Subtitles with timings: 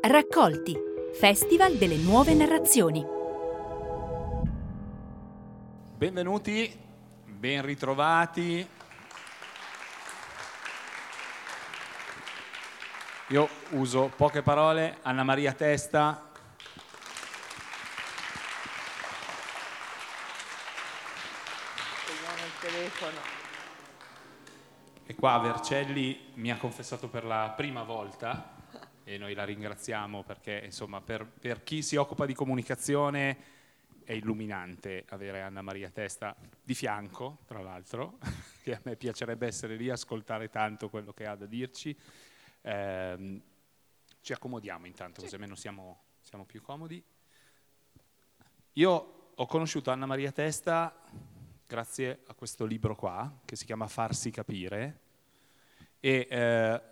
[0.00, 0.76] Raccolti
[1.18, 3.04] Festival delle nuove narrazioni.
[5.96, 6.78] Benvenuti,
[7.24, 8.66] ben ritrovati.
[13.28, 14.98] Io uso poche parole.
[15.02, 16.30] Anna Maria Testa.
[25.06, 28.57] E qua Vercelli mi ha confessato per la prima volta
[29.08, 33.56] e noi la ringraziamo perché insomma per, per chi si occupa di comunicazione
[34.04, 38.18] è illuminante avere Anna Maria Testa di fianco, tra l'altro,
[38.62, 41.96] che a me piacerebbe essere lì, ascoltare tanto quello che ha da dirci.
[42.60, 43.40] Eh,
[44.20, 47.02] ci accomodiamo intanto, così almeno siamo, siamo, più comodi.
[48.74, 51.02] Io ho conosciuto Anna Maria Testa
[51.66, 55.00] grazie a questo libro qua, che si chiama Farsi capire,
[55.98, 56.87] e eh,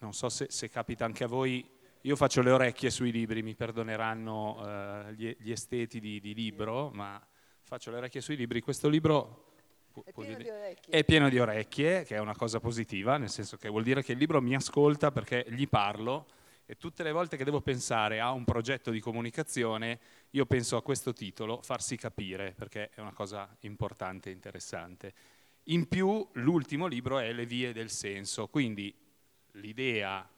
[0.00, 1.68] non so se, se, capita anche a voi,
[2.02, 6.90] io faccio le orecchie sui libri, mi perdoneranno uh, gli, gli, esteti di, di, libro,
[6.90, 7.20] ma
[7.62, 8.60] faccio le orecchie sui libri.
[8.60, 9.54] Questo libro
[10.04, 10.44] è pieno,
[10.88, 14.12] è pieno, di orecchie, che è una cosa positiva, nel senso che vuol dire che
[14.12, 16.26] il libro mi ascolta perché gli parlo
[16.70, 19.98] e tutte le volte che devo pensare a un progetto di comunicazione,
[20.32, 25.14] io penso a questo titolo, farsi capire, perché è una cosa importante e interessante.
[25.64, 28.94] In più, l'ultimo libro è Le vie del senso, quindi
[29.58, 30.28] l'idea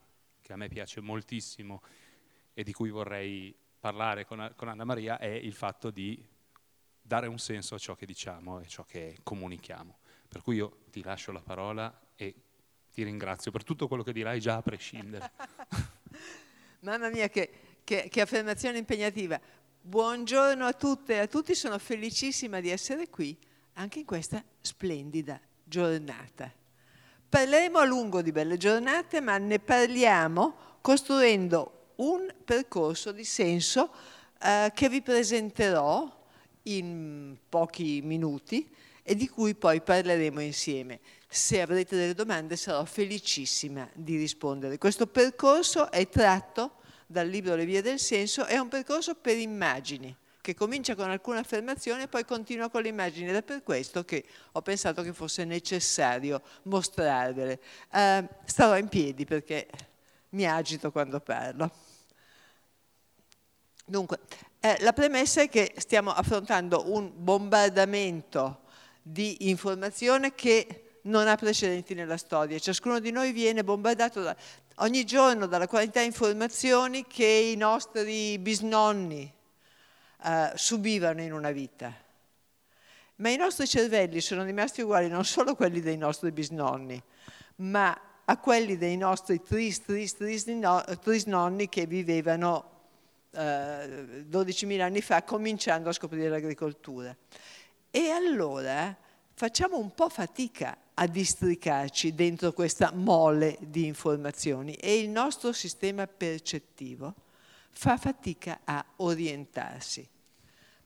[0.40, 1.82] che a me piace moltissimo
[2.52, 6.22] e di cui vorrei parlare con, con Anna Maria è il fatto di
[7.00, 9.98] dare un senso a ciò che diciamo e ciò che comunichiamo.
[10.28, 12.34] Per cui io ti lascio la parola e
[12.92, 15.30] ti ringrazio per tutto quello che dirai già a prescindere.
[16.80, 17.50] Mamma mia, che,
[17.84, 19.40] che, che, affermazione impegnativa.
[19.82, 23.36] Buongiorno a tutte e a tutti, sono felicissima di essere qui
[23.74, 26.59] anche in questa splendida giornata.
[27.30, 33.88] Parleremo a lungo di belle giornate, ma ne parliamo costruendo un percorso di senso
[34.42, 36.12] eh, che vi presenterò
[36.64, 38.68] in pochi minuti
[39.04, 40.98] e di cui poi parleremo insieme.
[41.28, 44.76] Se avrete delle domande sarò felicissima di rispondere.
[44.76, 50.12] Questo percorso è tratto dal libro Le vie del senso, è un percorso per immagini
[50.50, 54.04] che comincia con alcune affermazioni e poi continua con le immagini ed è per questo
[54.04, 57.60] che ho pensato che fosse necessario mostrarvele.
[57.92, 59.68] Uh, starò in piedi perché
[60.30, 61.70] mi agito quando parlo.
[63.84, 64.18] Dunque,
[64.60, 68.62] eh, la premessa è che stiamo affrontando un bombardamento
[69.02, 72.58] di informazione che non ha precedenti nella storia.
[72.58, 74.36] Ciascuno di noi viene bombardato da,
[74.76, 79.32] ogni giorno dalla qualità di informazioni che i nostri bisnonni,
[80.22, 81.92] uh, subivano in una vita.
[83.16, 87.02] Ma i nostri cervelli sono rimasti uguali non solo a quelli dei nostri bisnonni,
[87.56, 92.70] ma a quelli dei nostri tris, tris, tris, no, trisnonni che vivevano
[93.32, 97.14] eh, 12.000 anni fa cominciando a scoprire l'agricoltura.
[97.90, 98.96] E allora
[99.34, 106.06] facciamo un po' fatica a districarci dentro questa mole di informazioni e il nostro sistema
[106.06, 107.14] percettivo
[107.70, 110.06] fa fatica a orientarsi.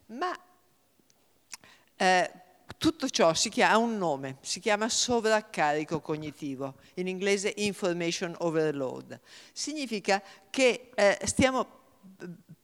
[0.06, 0.38] Ma
[1.96, 2.30] eh,
[2.78, 9.18] tutto ciò ha un nome, si chiama sovraccarico cognitivo, in inglese information overload.
[9.52, 11.82] Significa che eh, stiamo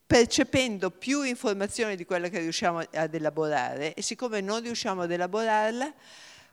[0.06, 5.94] percependo più informazioni di quelle che riusciamo ad elaborare e siccome non riusciamo ad elaborarla,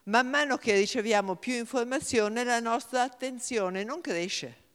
[0.03, 4.65] man mano che riceviamo più informazione la nostra attenzione non cresce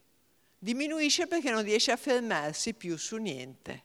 [0.63, 3.83] diminuisce perché non riesce a fermarsi più su niente.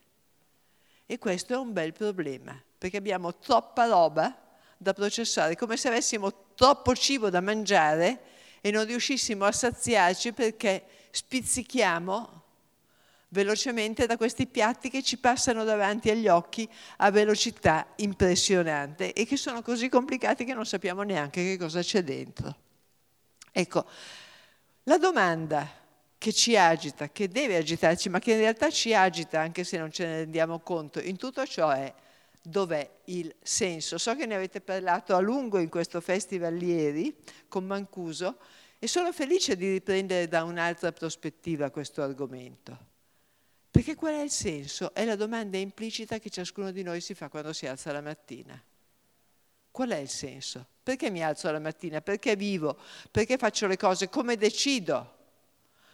[1.06, 4.46] E questo è un bel problema, perché abbiamo troppa roba
[4.76, 8.20] da processare, come se avessimo troppo cibo da mangiare
[8.60, 12.42] e non riuscissimo a saziarci perché spizzichiamo
[13.30, 19.36] velocemente da questi piatti che ci passano davanti agli occhi a velocità impressionante e che
[19.36, 22.56] sono così complicati che non sappiamo neanche che cosa c'è dentro.
[23.50, 23.84] Ecco,
[24.84, 25.86] la domanda
[26.18, 29.90] che ci agita, che deve agitarci, ma che in realtà ci agita anche se non
[29.92, 31.94] ce ne rendiamo conto, in tutto ciò è
[32.42, 33.98] dov'è il senso.
[33.98, 37.14] So che ne avete parlato a lungo in questo festival ieri
[37.46, 38.38] con Mancuso
[38.80, 42.86] e sono felice di riprendere da un'altra prospettiva questo argomento.
[43.70, 44.92] Perché qual è il senso?
[44.92, 48.60] È la domanda implicita che ciascuno di noi si fa quando si alza la mattina.
[49.70, 50.66] Qual è il senso?
[50.82, 52.00] Perché mi alzo la mattina?
[52.00, 52.76] Perché vivo?
[53.10, 54.08] Perché faccio le cose?
[54.08, 55.17] Come decido?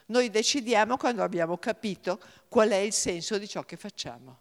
[0.07, 4.39] Noi decidiamo quando abbiamo capito qual è il senso di ciò che facciamo.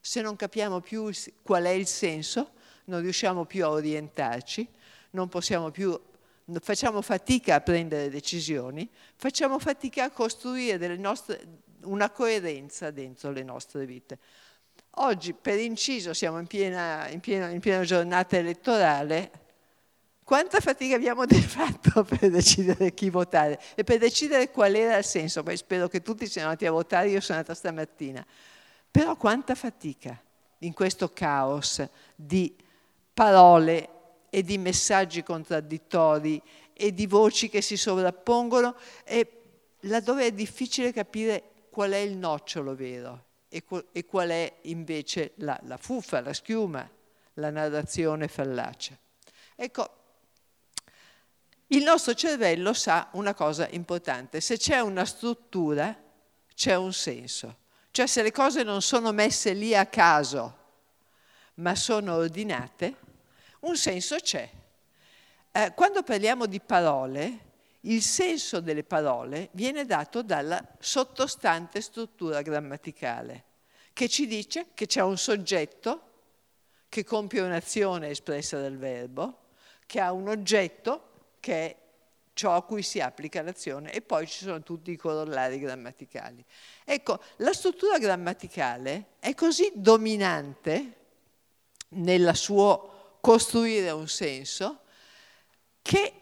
[0.00, 1.10] Se non capiamo più
[1.42, 2.52] qual è il senso,
[2.86, 4.68] non riusciamo più a orientarci,
[5.10, 5.98] non possiamo più,
[6.60, 11.46] facciamo fatica a prendere decisioni, facciamo fatica a costruire nostre,
[11.82, 14.18] una coerenza dentro le nostre vite.
[14.94, 19.30] Oggi, per inciso, siamo in piena, in piena, in piena giornata elettorale.
[20.30, 25.42] Quanta fatica abbiamo fatto per decidere chi votare e per decidere qual era il senso?
[25.42, 28.24] Poi spero che tutti siano andati a votare, io sono andata stamattina.
[28.88, 30.16] Però quanta fatica
[30.58, 31.84] in questo caos
[32.14, 32.54] di
[33.12, 33.88] parole
[34.30, 36.40] e di messaggi contraddittori
[36.74, 39.32] e di voci che si sovrappongono e
[39.80, 43.64] laddove è difficile capire qual è il nocciolo vero e,
[44.06, 46.88] qual è invece la, la fuffa, la schiuma,
[47.34, 48.96] la narrazione fallace.
[49.56, 49.94] Ecco,
[51.72, 55.96] il nostro cervello sa una cosa importante, se c'è una struttura
[56.54, 57.58] c'è un senso.
[57.92, 60.56] Cioè se le cose non sono messe lì a caso,
[61.54, 62.96] ma sono ordinate,
[63.60, 64.48] un senso c'è.
[65.52, 67.48] Eh, quando parliamo di parole,
[67.82, 73.44] il senso delle parole viene dato dalla sottostante struttura grammaticale,
[73.92, 76.08] che ci dice che c'è un soggetto
[76.88, 79.50] che compie un'azione espressa dal verbo,
[79.86, 81.09] che ha un oggetto
[81.40, 81.76] che è
[82.32, 86.44] ciò a cui si applica l'azione e poi ci sono tutti i corollari grammaticali.
[86.84, 90.96] Ecco, la struttura grammaticale è così dominante
[91.88, 94.80] nel suo costruire un senso
[95.82, 96.14] che,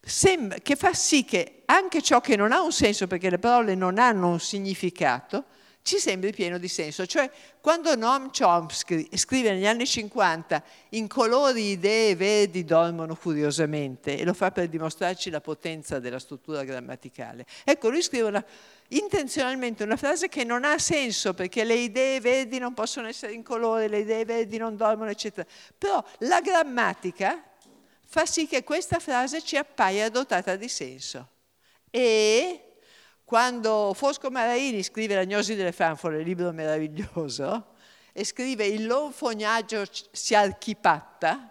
[0.00, 3.74] sembra, che fa sì che anche ciò che non ha un senso, perché le parole
[3.74, 5.44] non hanno un significato,
[5.82, 7.06] ci sembri pieno di senso.
[7.06, 7.30] Cioè,
[7.60, 14.32] quando Noam Chomsky scrive negli anni 50 in colori, idee verdi dormono curiosamente, e lo
[14.32, 17.44] fa per dimostrarci la potenza della struttura grammaticale.
[17.64, 18.44] Ecco, lui scrive una,
[18.88, 23.42] intenzionalmente una frase che non ha senso, perché le idee verdi non possono essere in
[23.42, 25.46] colore, le idee verdi non dormono, eccetera.
[25.76, 27.42] Però la grammatica
[28.06, 31.28] fa sì che questa frase ci appaia dotata di senso.
[31.90, 32.71] E
[33.32, 37.68] quando Fosco Maraini scrive L'agnosi delle fanfore, libro meraviglioso,
[38.12, 41.50] e scrive il loro fognaggio si archipatta,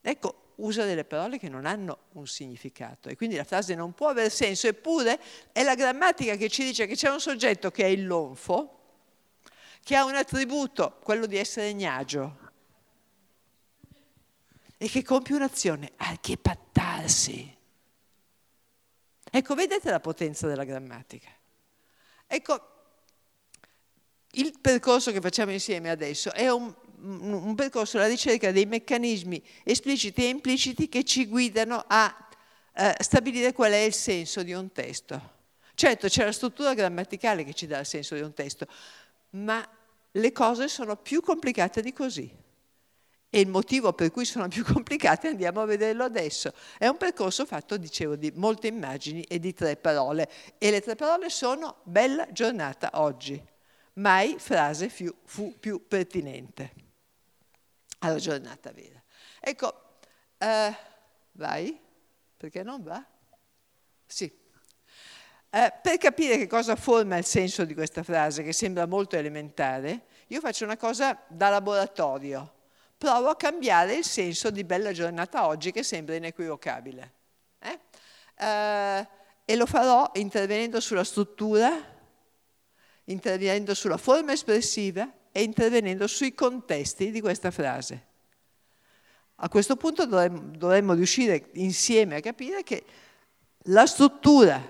[0.00, 4.06] ecco, usa delle parole che non hanno un significato e quindi la frase non può
[4.06, 5.18] aver senso, eppure
[5.50, 9.00] è la grammatica che ci dice che c'è un soggetto che è il lonfo,
[9.82, 12.38] che ha un attributo, quello di essere gnagio,
[14.76, 17.57] e che compie un'azione, archipattarsi.
[19.38, 21.30] Ecco, vedete la potenza della grammatica.
[22.26, 22.68] Ecco,
[24.32, 30.24] il percorso che facciamo insieme adesso è un, un percorso alla ricerca dei meccanismi espliciti
[30.24, 32.28] e impliciti che ci guidano a
[32.74, 35.36] eh, stabilire qual è il senso di un testo.
[35.72, 38.66] Certo, c'è la struttura grammaticale che ci dà il senso di un testo,
[39.30, 39.64] ma
[40.10, 42.28] le cose sono più complicate di così.
[43.30, 46.52] E il motivo per cui sono più complicate andiamo a vederlo adesso.
[46.78, 50.28] È un percorso fatto, dicevo, di molte immagini e di tre parole.
[50.56, 53.40] E le tre parole sono bella giornata oggi.
[53.94, 56.72] Mai frase fu, fu più pertinente
[57.98, 59.02] alla giornata vera.
[59.40, 59.98] Ecco,
[60.38, 60.76] eh,
[61.32, 61.78] vai?
[62.36, 63.04] Perché non va?
[64.06, 64.32] Sì.
[65.50, 70.04] Eh, per capire che cosa forma il senso di questa frase, che sembra molto elementare,
[70.28, 72.56] io faccio una cosa da laboratorio
[72.98, 77.12] provo a cambiare il senso di bella giornata oggi che sembra inequivocabile.
[77.60, 77.78] Eh?
[78.34, 79.08] Eh,
[79.44, 81.70] e lo farò intervenendo sulla struttura,
[83.04, 88.06] intervenendo sulla forma espressiva e intervenendo sui contesti di questa frase.
[89.36, 92.84] A questo punto dovremmo, dovremmo riuscire insieme a capire che
[93.70, 94.60] la struttura,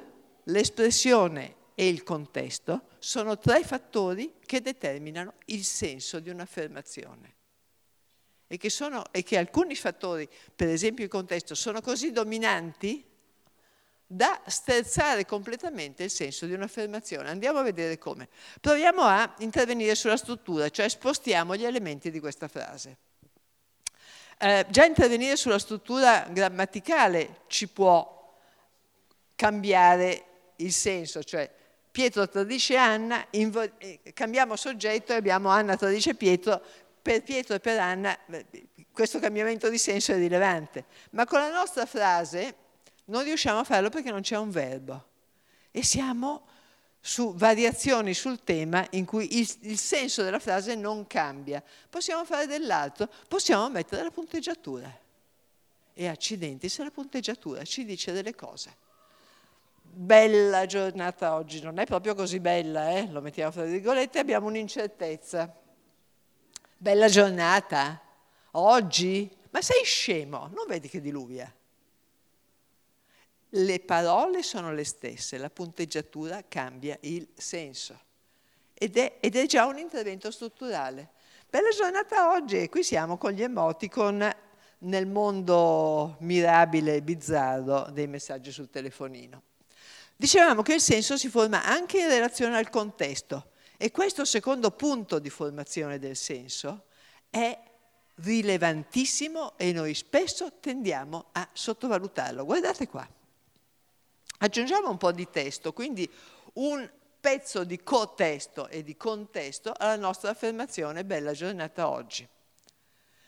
[0.45, 7.37] l'espressione e il contesto sono tre fattori che determinano il senso di un'affermazione
[8.49, 13.05] e che, sono, e che alcuni fattori, per esempio il contesto, sono così dominanti
[14.11, 17.29] da sterzare completamente il senso di un'affermazione.
[17.29, 18.27] Andiamo a vedere come.
[18.59, 22.97] Proviamo a intervenire sulla struttura, cioè spostiamo gli elementi di questa frase.
[24.39, 28.35] Eh, già intervenire sulla struttura grammaticale ci può
[29.37, 30.25] cambiare
[30.57, 31.51] il senso, cioè
[31.91, 36.63] Pietro tradisce Anna, eh, cambiamo soggetto e abbiamo Anna tradisce Pietro,
[37.09, 38.19] per Pietro e per Anna
[38.93, 42.55] questo cambiamento di senso è rilevante, ma con la nostra frase
[43.07, 45.07] non riusciamo a farlo perché non c'è un verbo
[45.71, 46.47] e siamo
[47.01, 51.63] su variazioni sul tema in cui il, il, senso della frase non cambia.
[51.89, 54.95] Possiamo fare dell'altro, possiamo mettere la punteggiatura.
[55.95, 58.77] E accidenti se la punteggiatura ci dice delle cose.
[59.81, 63.09] Bella giornata oggi, non è proprio così bella, eh?
[63.11, 65.67] lo mettiamo fra virgolette, abbiamo un'incertezza.
[66.81, 68.01] Bella giornata,
[68.53, 69.29] oggi?
[69.51, 71.53] Ma sei scemo, non vedi che diluvia?
[73.51, 77.99] le parole sono le stesse, la punteggiatura cambia il senso
[78.75, 81.11] ed è, ed è già un intervento strutturale.
[81.49, 84.31] Bella giornata oggi qui siamo con gli emoticon
[84.81, 89.43] nel mondo mirabile e bizzarro dei messaggi sul telefonino.
[90.15, 95.21] Dicevamo che il senso si forma anche in relazione al contesto e questo secondo punto
[95.21, 96.87] di formazione del senso
[97.31, 97.57] è
[98.17, 102.45] rilevantissimo e noi spesso tendiamo a sottovalutarlo.
[102.45, 103.09] Guardate qua.
[104.39, 106.11] Aggiungiamo un po' di testo, quindi
[106.55, 112.29] un pezzo di cotesto e di contesto alla nostra affermazione bella giornata oggi.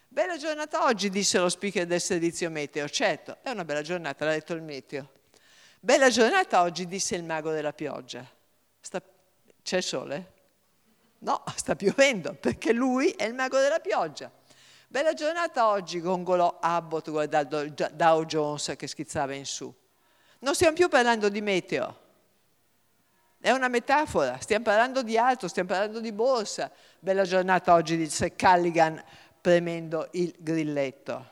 [0.09, 2.89] Bella giornata oggi, disse lo speaker del servizio meteo.
[2.89, 5.13] Certo, è una bella giornata, l'ha detto il meteo.
[5.79, 8.29] Bella giornata oggi, disse il mago della pioggia.
[8.81, 9.01] Sta...
[9.63, 10.39] C'è sole?
[11.21, 14.31] No, sta piovendo, perché lui è il mago della pioggia.
[14.89, 19.73] Bella giornata oggi, gongolò Abbott guardando Dow Jones che schizzava in su.
[20.41, 22.09] Non stiamo più parlando di meteo,
[23.43, 26.71] è una metafora, stiamo parlando di altro, stiamo parlando di borsa.
[26.99, 29.03] Bella giornata oggi, disse Calligan
[29.41, 31.31] premendo il grilletto.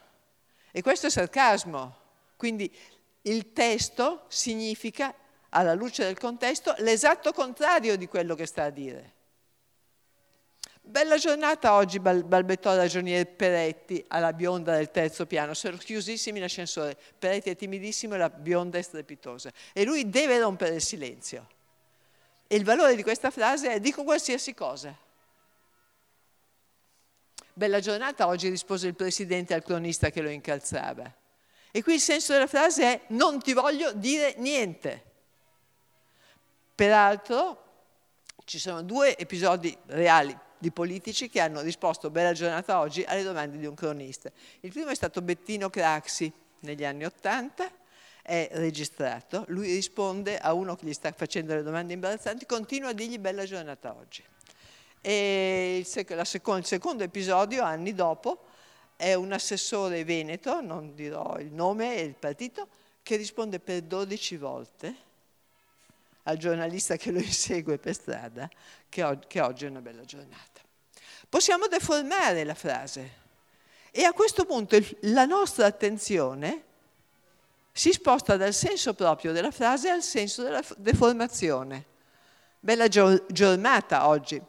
[0.70, 1.96] E questo è sarcasmo,
[2.36, 2.74] quindi
[3.22, 5.14] il testo significa,
[5.50, 9.16] alla luce del contesto, l'esatto contrario di quello che sta a dire.
[10.88, 15.52] Bella giornata oggi, balbettò il ragioniere Peretti alla bionda del terzo piano.
[15.52, 16.96] Sono chiusissimi l'ascensore.
[17.18, 19.52] Peretti è timidissimo e la bionda è strepitosa.
[19.74, 21.46] E lui deve rompere il silenzio.
[22.46, 24.96] E il valore di questa frase è dico qualsiasi cosa.
[27.52, 31.14] Bella giornata oggi, rispose il presidente al cronista che lo incalzava.
[31.70, 35.04] E qui il senso della frase è non ti voglio dire niente.
[36.74, 37.64] Peraltro
[38.44, 43.58] ci sono due episodi reali di politici che hanno risposto bella giornata oggi alle domande
[43.58, 44.30] di un cronista.
[44.60, 47.70] Il primo è stato Bettino Craxi negli anni Ottanta,
[48.22, 52.92] è registrato, lui risponde a uno che gli sta facendo le domande imbarazzanti, continua a
[52.92, 54.22] dirgli bella giornata oggi.
[55.00, 58.44] E il, sec- seco- il secondo episodio, anni dopo,
[58.96, 62.68] è un assessore veneto, non dirò il nome e il partito,
[63.02, 65.06] che risponde per 12 volte
[66.28, 68.48] al giornalista che lo insegue per strada
[68.88, 70.60] che, og- che oggi è una bella giornata.
[71.28, 73.26] Possiamo deformare la frase
[73.90, 76.64] e a questo punto il- la nostra attenzione
[77.72, 81.84] si sposta dal senso proprio della frase al senso della f- deformazione.
[82.60, 84.40] Bella gio- giornata oggi.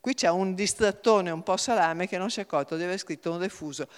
[0.00, 3.32] Qui c'è un distrattone un po' salame che non si è accorto di aver scritto
[3.32, 3.88] un refuso.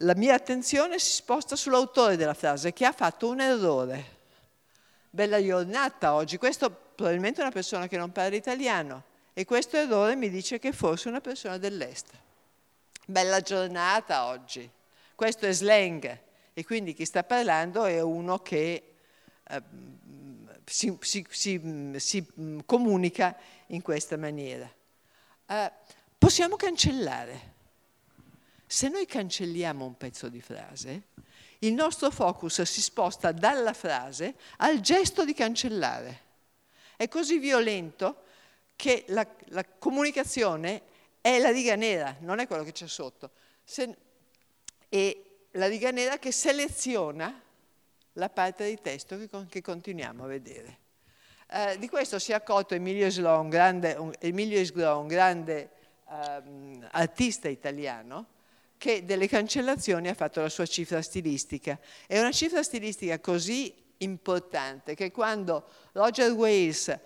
[0.00, 4.15] La mia attenzione si sposta sull'autore della frase che ha fatto un errore
[5.16, 6.36] bella giornata oggi.
[6.36, 10.72] Questo probabilmente è una persona che non parla italiano e questo errore mi dice che
[10.72, 12.10] forse è una persona dell'est.
[13.06, 14.70] Bella giornata oggi.
[15.14, 16.20] Questo è slang
[16.52, 18.94] e quindi chi sta parlando è uno che
[19.48, 19.62] eh,
[20.66, 22.26] si, si, si, si,
[22.66, 23.34] comunica
[23.68, 24.70] in questa maniera.
[25.46, 25.72] Eh,
[26.18, 27.54] possiamo cancellare.
[28.66, 31.04] Se noi cancelliamo un pezzo di frase,
[31.60, 36.24] il nostro focus si sposta dalla frase al gesto di cancellare.
[36.96, 38.24] È così violento
[38.76, 40.82] che la, la comunicazione
[41.20, 43.30] è la riga nera, non è quello che c'è sotto.
[43.64, 43.96] Se,
[44.88, 45.16] è
[45.52, 47.42] la riga nera che seleziona
[48.12, 50.78] la parte di testo che, che continuiamo a vedere.
[51.48, 55.70] Eh, di questo si è accorto Emilio Isgro, un grande, un, Emilio Isgro, un grande
[56.06, 58.26] um, artista italiano,
[58.78, 61.78] che delle cancellazioni ha fatto la sua cifra stilistica.
[62.06, 66.98] È una cifra stilistica così importante che quando Roger Wales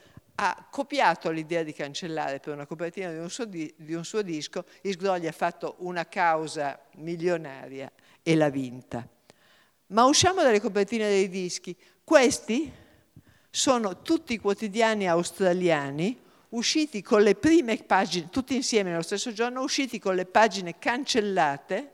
[0.43, 4.23] ha copiato l'idea di cancellare per una copertina di un suo, di, di un suo
[4.23, 9.07] disco, Isgrogli ha fatto una causa milionaria e l'ha vinta.
[9.89, 11.77] Ma usciamo dalle copertine dei dischi.
[12.03, 12.73] Questi
[13.51, 19.63] sono tutti i quotidiani australiani usciti con le prime pagine, tutti insieme nello stesso giorno,
[19.63, 21.93] usciti con le pagine cancellate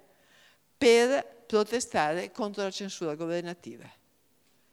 [0.76, 3.90] per protestare contro la censura governativa.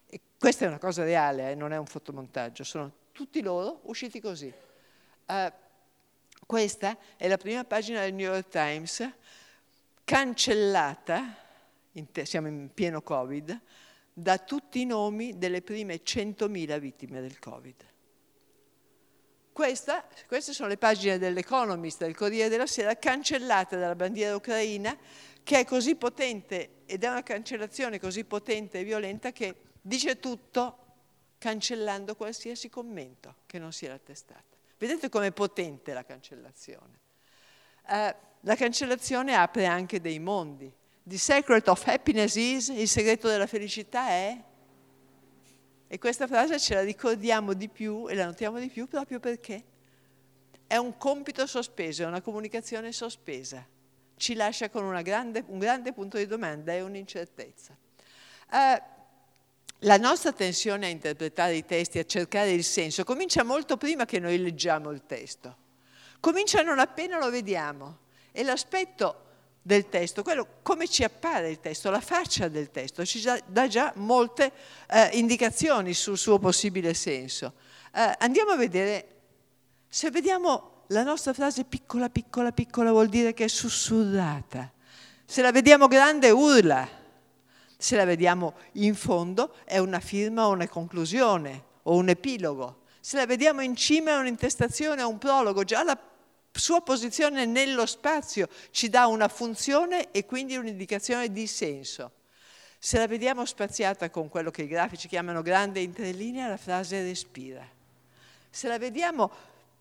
[0.07, 4.19] E questa è una cosa reale, eh, non è un fotomontaggio, sono tutti loro usciti
[4.19, 4.51] così.
[5.25, 5.51] Uh,
[6.45, 9.09] Questa è la prima pagina del New York Times,
[10.03, 11.35] cancellata,
[11.93, 13.59] in te- siamo in pieno Covid,
[14.13, 17.75] da tutti i nomi delle prime 100.000 vittime del Covid.
[19.53, 24.97] Questa, queste sono le pagine dell'Economist, del Corriere della Sera, cancellate dalla bandiera ucraina,
[25.43, 30.77] che è così potente ed è una cancellazione così potente e violenta che dice tutto
[31.37, 34.57] cancellando qualsiasi commento che non sia la testata.
[34.77, 36.99] Vedete com'è potente la cancellazione.
[37.87, 40.73] Eh, la cancellazione apre anche dei mondi.
[41.03, 44.41] The secret of happiness is, il segreto della felicità è,
[45.93, 49.63] e questa frase ce la ricordiamo di più e la notiamo di più proprio perché
[50.65, 53.63] è un compito sospeso, è una comunicazione sospesa.
[54.15, 57.77] Ci lascia con grande, un grande punto di domanda e un'incertezza.
[58.51, 58.81] Eh,
[59.77, 64.17] la nostra tensione a interpretare i testi, a cercare il senso, comincia molto prima che
[64.17, 65.57] noi leggiamo il testo.
[66.19, 67.99] Comincia non appena lo vediamo.
[68.31, 69.22] E l'aspetto
[69.63, 73.91] del testo, quello come ci appare il testo, la faccia del testo, ci dà già
[73.95, 74.51] molte
[74.87, 77.53] eh, indicazioni sul suo possibile senso.
[77.95, 79.07] Eh, andiamo a vedere,
[79.87, 84.71] se vediamo la nostra frase piccola, piccola, piccola vuol dire che è sussurrata.
[85.25, 87.01] Se la vediamo grande urla
[87.83, 92.83] se la vediamo in fondo è una firma o una conclusione o un epilogo.
[93.01, 95.99] Se la vediamo in cima è un'intestazione o un prologo, già la
[96.53, 102.11] sua posizione nello spazio ci dà una funzione e quindi un'indicazione di senso.
[102.77, 107.65] Se la vediamo spaziata con quello che i grafici chiamano grande interlinea, la frase respira.
[108.49, 109.31] Se la vediamo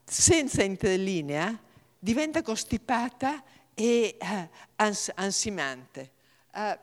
[0.04, 1.58] senza interlinea,
[1.98, 3.42] diventa costipata
[3.74, 6.10] e eh, ans- ansimante.
[6.54, 6.78] Uh,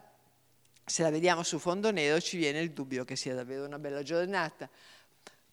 [0.86, 4.04] se la vediamo su fondo nero ci viene il dubbio che sia davvero una bella
[4.04, 4.70] giornata.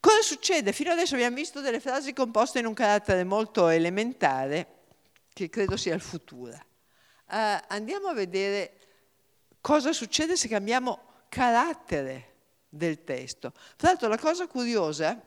[0.06, 0.72] Cosa succede?
[0.72, 4.84] Fino adesso abbiamo visto delle frasi composte in un carattere molto elementare,
[5.32, 6.52] che credo sia il futuro.
[7.28, 8.75] Uh, andiamo a vedere
[9.60, 12.34] cosa succede se cambiamo carattere
[12.68, 13.50] del testo.
[13.75, 15.20] Tra l'altro la cosa curiosa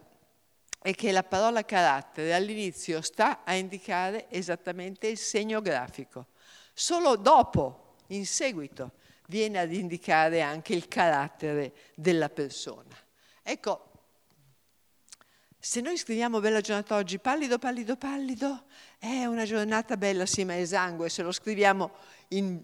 [0.82, 6.28] è che la parola carattere all'inizio sta a indicare esattamente il segno grafico.
[6.72, 8.94] Solo dopo, in seguito,
[9.28, 12.96] viene ad indicare anche il carattere della persona.
[13.44, 13.89] Ecco,
[15.60, 18.64] se noi scriviamo bella giornata oggi, pallido, pallido, pallido,
[18.98, 21.10] è una giornata bella, sì, ma esangue.
[21.10, 21.92] Se lo scriviamo
[22.30, 22.64] in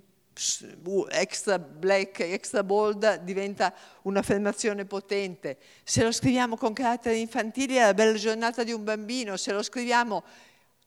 [1.10, 5.58] extra black, extra bold, diventa un'affermazione potente.
[5.84, 9.36] Se lo scriviamo con caratteri infantili, è la bella giornata di un bambino.
[9.36, 10.24] Se lo scriviamo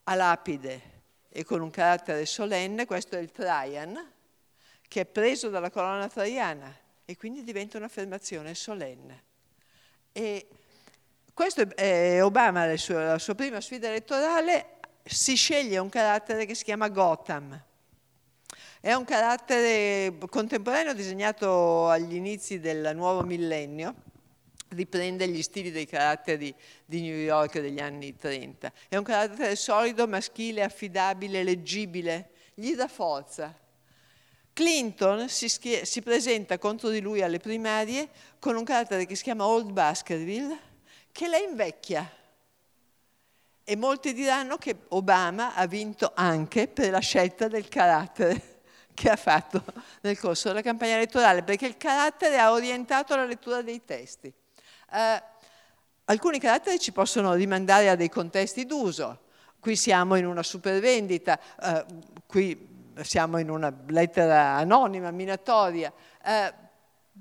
[0.05, 0.97] a lapide
[1.29, 4.13] e con un carattere solenne, questo è il Traian,
[4.89, 9.25] che è preso dalla colonna traiana e quindi diventa un'affermazione solenne.
[10.13, 10.49] E
[11.39, 16.57] questo è Obama, la sua, la sua prima sfida elettorale, si sceglie un carattere che
[16.57, 17.63] si chiama Gotham.
[18.81, 23.95] È un carattere contemporaneo disegnato agli inizi del nuovo millennio,
[24.71, 26.53] riprende gli stili dei caratteri
[26.85, 28.73] di New York degli anni 30.
[28.89, 33.57] È un carattere solido, maschile, affidabile, leggibile, gli dà forza,
[34.53, 38.09] Clinton si, schie- si, presenta contro di lui alle primarie
[38.41, 40.67] con un carattere che si chiama Old Baskerville,
[41.13, 42.11] che la invecchia.
[43.65, 48.61] E molti diranno che Obama ha vinto anche per la scelta del carattere
[48.95, 49.63] che ha fatto
[50.01, 54.33] nel corso della campagna elettorale, perché il carattere ha orientato la lettura dei testi.
[54.91, 55.23] Eh,
[56.07, 59.27] alcuni caratteri ci possono rimandare a dei contesti d'uso.
[59.61, 61.85] Qui siamo in una supervendita, eh,
[62.27, 62.67] qui
[63.03, 65.93] siamo in una lettera anonima, minatoria.
[66.25, 66.67] Eh,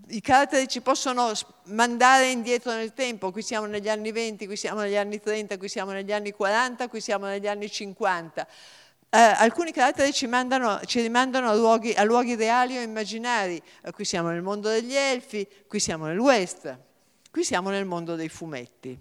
[0.10, 1.32] I caratteri ci possono
[1.66, 5.68] mandare indietro nel tempo, qui siamo negli anni 20, qui siamo negli anni 30, qui
[5.68, 8.48] siamo negli anni 40, qui siamo negli anni 50.
[9.10, 13.92] Eh, alcuni caratteri ci, mandano, ci rimandano a luoghi, a luoghi, reali o immaginari, eh,
[13.92, 16.78] qui siamo nel mondo degli elfi, qui siamo nel West,
[17.32, 18.98] qui siamo nel mondo dei fumetti.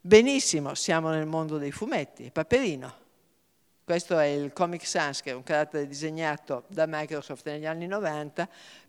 [0.00, 3.04] Benissimo, siamo nel mondo dei fumetti, Paperino.
[3.82, 8.48] Questo è il Comic Sans, che è un carattere disegnato da Microsoft negli anni 90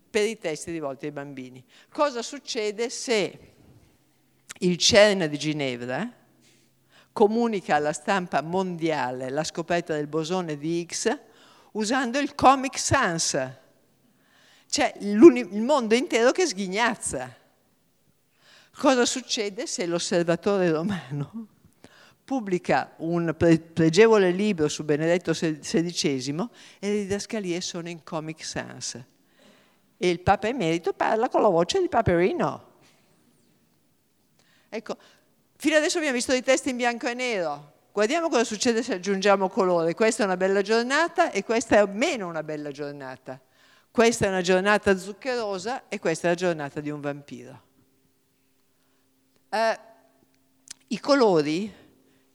[0.10, 1.64] per i testi rivolti ai bambini.
[1.92, 3.40] Cosa succede se
[4.60, 6.12] il CERN di Ginevra
[7.12, 11.20] comunica alla stampa mondiale la scoperta del bosone di Higgs
[11.72, 13.52] usando il Comic Sans?
[14.70, 17.36] C'è il mondo intero che sghignazza.
[18.76, 21.48] Cosa succede se l'osservatore romano
[22.28, 29.02] pubblica un pregevole libro su Benedetto XVI e le didascalie sono in Comic Sans.
[29.98, 32.66] Il Papa Emerito parla con la voce di Paperino.
[34.70, 34.98] Ecco,
[35.56, 39.50] fino adesso abbiamo visto dei testi in bianco e nero, Guardiamo cosa succede se aggiungiamo
[39.50, 39.96] colore.
[39.96, 43.42] Questa è una bella giornata e questa è meno una bella giornata.
[43.90, 47.62] Questa è una giornata zuccherosa e questa è la giornata di un vampiro.
[49.50, 49.80] Eh,
[50.90, 51.74] I colori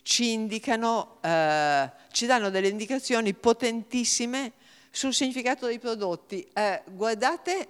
[0.02, 4.54] ci indicano, eh, ci danno delle indicazioni potentissime
[4.92, 6.46] sul significato dei prodotti.
[6.52, 7.68] Eh, guardate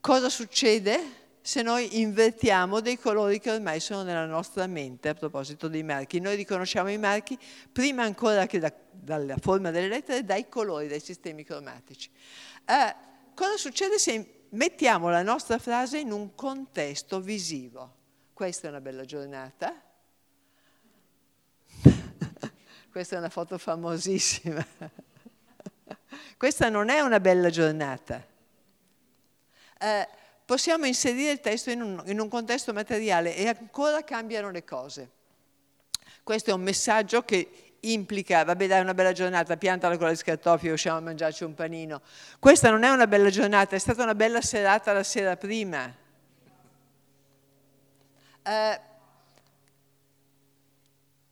[0.00, 5.66] cosa succede se noi invertiamo dei colori che ormai sono nella nostra mente a proposito
[5.66, 6.20] dei marchi.
[6.20, 7.38] Noi riconosciamo i marchi
[7.72, 12.10] prima ancora che da, dalla forma delle lettere dai colori, dai sistemi cromatici.
[12.66, 12.94] Eh,
[13.34, 17.94] cosa succede se mettiamo la nostra frase in un contesto visivo?
[18.34, 19.82] Questa è una bella giornata.
[22.92, 24.66] Questa è una foto famosissima.
[26.36, 28.24] Questa non è una bella giornata.
[29.80, 30.08] Eh,
[30.44, 35.10] possiamo inserire il testo in un, in un contesto materiale e ancora cambiano le cose.
[36.22, 40.72] Questo è un messaggio che implica, vabbè dai una bella giornata, piantala con le scartoffie
[40.72, 42.02] usciamo a mangiarci un panino.
[42.38, 45.94] Questa non è una bella giornata, è stata una bella serata la sera prima.
[48.42, 48.80] Eh,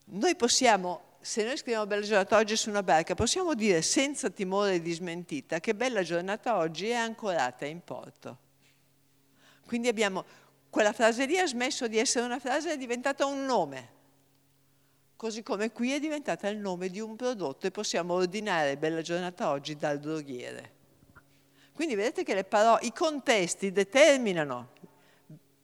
[0.05, 4.81] noi possiamo, se noi scriviamo bella giornata oggi su una barca, possiamo dire senza timore
[4.81, 8.37] di smentita che bella giornata oggi è ancorata in porto.
[9.65, 10.23] Quindi abbiamo,
[10.69, 13.89] quella frase lì ha smesso di essere una frase, è diventata un nome.
[15.17, 19.49] Così come qui è diventata il nome di un prodotto e possiamo ordinare bella giornata
[19.49, 20.75] oggi dal droghiere.
[21.73, 24.69] Quindi vedete che parole, i contesti determinano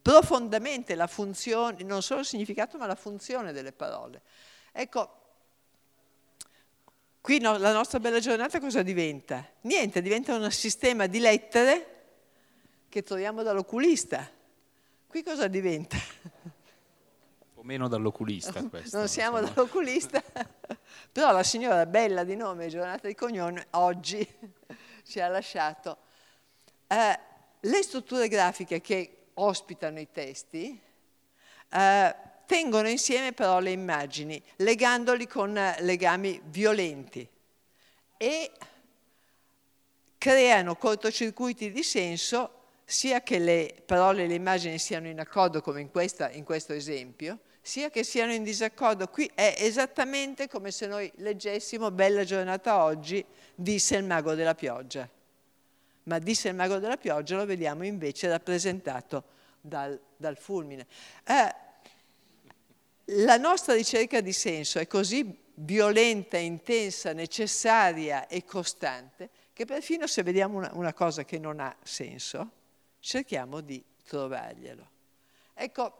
[0.01, 4.23] profondamente la funzione, non solo il significato, ma la funzione delle parole.
[4.73, 5.21] Ecco,
[7.23, 9.47] qui no, la nostra bella giornata cosa diventa?
[9.61, 11.87] Niente, diventa un sistema di lettere
[12.89, 14.29] che troviamo dall'oculista.
[15.07, 15.95] Qui cosa diventa?
[15.95, 18.97] Un po' meno dall'oculista questo.
[18.97, 19.55] non siamo insomma.
[19.55, 20.21] dall'oculista,
[21.13, 24.27] però la signora bella di nome, giornata di cognome, oggi
[25.07, 25.99] ci ha lasciato.
[26.87, 27.19] Eh,
[27.57, 30.77] le strutture grafiche che ospitano i testi
[31.69, 37.27] eh, tengono insieme però le immagini, legandoli con legami violenti
[38.17, 38.51] e
[40.17, 45.81] creano cortocircuiti di senso sia che le parole e le immagini siano in accordo come
[45.81, 49.07] in, questa, in questo esempio, sia che siano in disaccordo.
[49.07, 53.25] Qui è esattamente come se noi leggessimo Bella giornata oggi,
[53.55, 55.09] disse il mago della pioggia.
[56.03, 59.23] Ma disse il mago della pioggia lo vediamo invece rappresentato
[59.59, 60.85] dal, dal fulmine.
[61.25, 61.55] Eh,
[63.05, 70.23] la nostra ricerca di senso è così violenta, intensa, necessaria e costante che perfino se
[70.23, 72.49] vediamo una, una cosa che non ha senso,
[72.99, 74.89] cerchiamo di trovarglielo.
[75.53, 75.97] Ecco,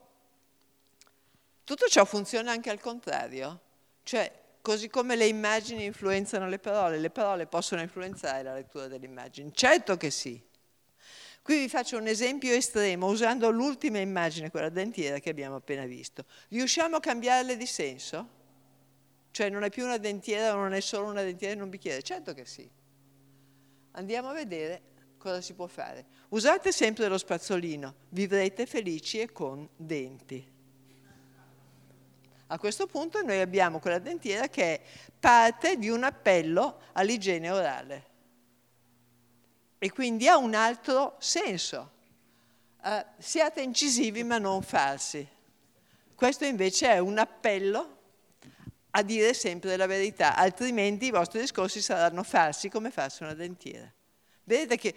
[1.64, 3.60] tutto ciò funziona anche al contrario,
[4.04, 9.06] cioè così come le immagini influenzano le parole, le parole possono influenzare la lettura delle
[9.06, 9.54] immagini.
[9.54, 10.42] Certo che sì.
[11.44, 16.24] Qui vi faccio un esempio estremo usando l'ultima immagine, quella dentiera che abbiamo appena visto.
[16.48, 18.30] Riusciamo a cambiarle di senso?
[19.30, 22.02] Cioè non è più una dentiera o non è solo una dentiera in un bicchiere?
[22.02, 22.66] Certo che sì.
[23.92, 24.84] Andiamo a vedere
[25.18, 26.06] cosa si può fare?
[26.30, 30.50] Usate sempre lo spazzolino, vivrete felici e con denti.
[32.48, 34.82] A questo punto noi abbiamo quella dentiera che è
[35.20, 38.12] parte di un appello all'igiene orale
[39.84, 41.92] e quindi ha un altro senso.
[42.82, 45.28] Uh, siate incisivi ma non falsi.
[46.16, 47.98] Questo invece è un appello
[48.92, 53.92] a dire sempre la verità, altrimenti i vostri discorsi saranno falsi come farsi una dentiera.
[54.46, 54.96] Vedete che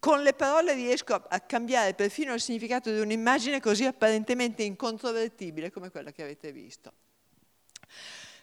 [0.00, 5.92] con le parole riesco a, cambiare perfino il significato di un'immagine così apparentemente incontrovertibile come
[5.92, 6.92] quella che avete visto.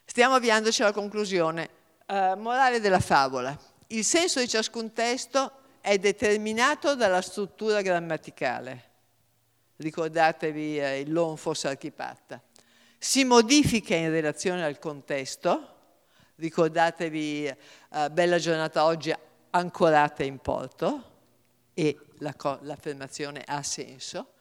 [0.05, 1.69] Stiamo avviandoci alla conclusione.
[2.07, 3.70] Uh, morale della favola.
[3.91, 5.51] Il senso di ciascun testo
[5.81, 8.89] è determinato dalla struttura grammaticale.
[9.75, 12.41] Ricordatevi eh, il lonfos archipatta.
[12.97, 15.75] Si modifica in relazione al contesto.
[16.35, 17.57] Ricordatevi eh,
[18.11, 19.13] bella giornata oggi
[19.49, 21.09] ancorate in porto
[21.73, 24.35] e la, l'affermazione ha senso.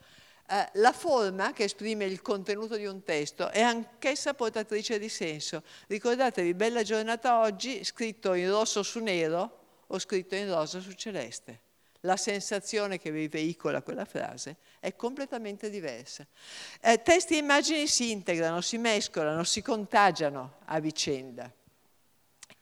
[0.53, 5.63] Eh, la forma che esprime il contenuto di un testo è anch'essa portatrice di senso.
[5.87, 11.61] Ricordatevi, bella giornata oggi, scritto in rosso su nero o scritto in rosa su celeste.
[12.01, 16.27] La sensazione che vi veicola quella frase è completamente diversa.
[16.81, 21.53] Eh, testi e immagini si integrano, si mescolano, si contagiano a vicenda.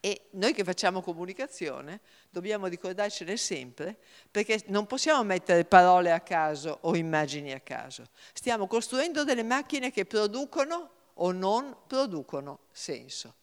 [0.00, 3.96] E noi che facciamo comunicazione dobbiamo ricordarcene sempre
[4.30, 8.04] perché non possiamo mettere parole a caso o immagini a caso.
[8.32, 13.34] Stiamo costruendo delle macchine che producono o non producono senso.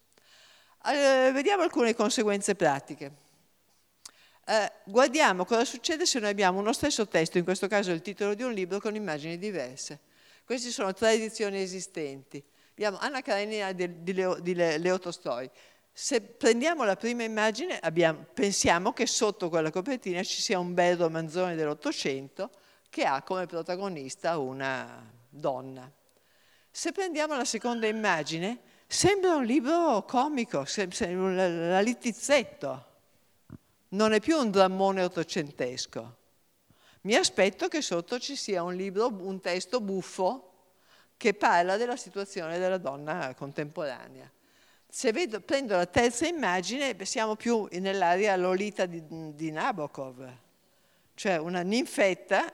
[0.86, 3.24] Eh, vediamo alcune conseguenze pratiche.
[4.48, 8.36] Eh, guardiamo cosa succede se noi abbiamo uno stesso testo, in questo caso il titolo
[8.36, 10.00] di un libro, con immagini diverse.
[10.46, 12.42] Queste sono tre edizioni esistenti.
[12.72, 15.50] Abbiamo Anna Karenina di, di, Leo, di Leo Tolstoi.
[15.98, 20.98] Se prendiamo la prima immagine, abbiamo, pensiamo che sotto quella copertina ci sia un bel
[20.98, 22.50] romanzone dell'Ottocento
[22.90, 25.90] che ha come protagonista una donna.
[26.70, 32.86] Se prendiamo la seconda immagine, sembra un libro comico, sembra la Littizzetto.
[33.90, 36.18] Non è più un drammone ottocentesco.
[37.04, 40.52] Mi aspetto che sotto ci sia un libro, un testo buffo
[41.16, 44.30] che parla della situazione della donna contemporanea.
[44.96, 49.04] Se vedo, prendo la terza immagine, siamo più nell'area Lolita di,
[49.36, 50.38] di Nabokov,
[51.16, 52.54] cioè una ninfetta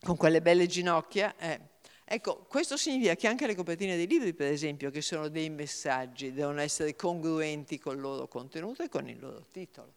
[0.00, 1.36] con quelle belle ginocchia.
[1.36, 1.60] Eh.
[2.06, 6.32] Ecco, questo significa che anche le copertine dei libri, per esempio, che sono dei messaggi,
[6.32, 9.92] devono essere congruenti con il loro contenuto e con il loro titolo.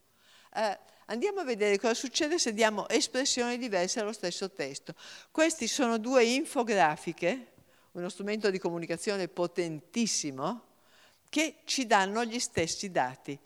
[0.54, 4.94] Eh, andiamo a vedere cosa succede se diamo espressioni diverse allo stesso testo.
[5.32, 7.54] Questi sono due infografiche
[8.00, 10.66] uno strumento di comunicazione potentissimo
[11.30, 13.38] che ci danno gli stessi dati.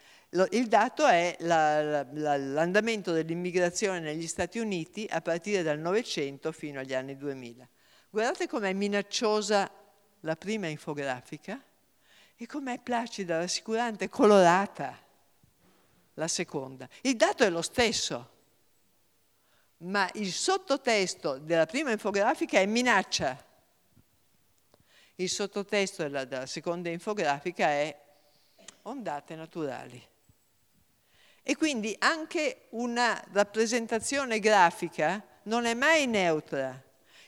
[0.51, 6.79] Il dato è la, la, l'andamento dell'immigrazione negli Stati Uniti a partire dal Novecento fino
[6.79, 7.67] agli anni 2000.
[8.09, 9.69] Guardate com'è minacciosa
[10.21, 11.61] la prima infografica
[12.35, 14.97] e com'è placida, rassicurante, colorata
[16.15, 16.87] la seconda.
[17.01, 18.29] Il dato è lo stesso,
[19.77, 23.51] ma il sottotesto della prima infografica è minaccia
[25.15, 27.95] il sottotesto della, della seconda infografica è
[28.83, 30.01] ondate naturali.
[31.41, 36.81] E quindi anche una rappresentazione grafica non è mai neutra.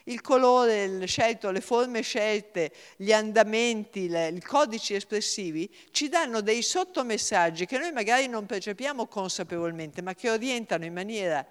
[0.04, 6.62] Il colore scelto, le forme scelte, gli andamenti, le, i codici espressivi ci danno dei
[6.62, 11.44] sottomessaggi che noi magari non percepiamo consapevolmente, ma che orientano in maniera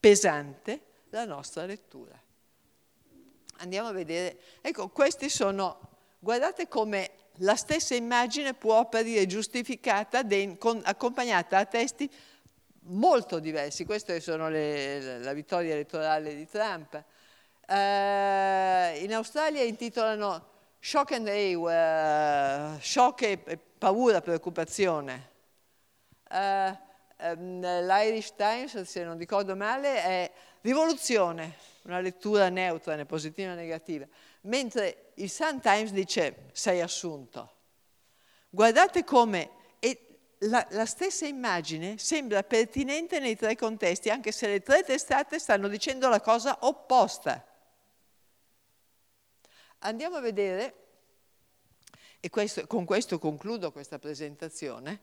[0.00, 2.20] pesante la nostra lettura.
[3.58, 5.78] Andiamo a vedere, ecco, questi sono,
[6.18, 12.10] guardate come la stessa immagine può apparire giustificata, de, con, accompagnata a testi
[12.86, 13.84] molto diversi.
[13.84, 17.02] Questa sono le, la vittoria elettorale di Trump.
[17.66, 25.30] Uh, in Australia intitolano Shock and Awe, uh, shock e paura, preoccupazione.
[26.30, 26.76] Uh,
[27.26, 33.62] um, L'Irish Times, se non ricordo male, è rivoluzione una lettura neutra né positiva né
[33.62, 34.06] negativa,
[34.42, 37.52] mentre il Sun Times dice sei assunto.
[38.50, 39.62] Guardate come
[40.38, 45.68] la, la, stessa immagine sembra pertinente nei tre contesti, anche se le tre testate stanno
[45.68, 47.46] dicendo la cosa opposta.
[49.78, 50.74] Andiamo a vedere,
[52.20, 55.02] e questo, con questo concludo questa presentazione,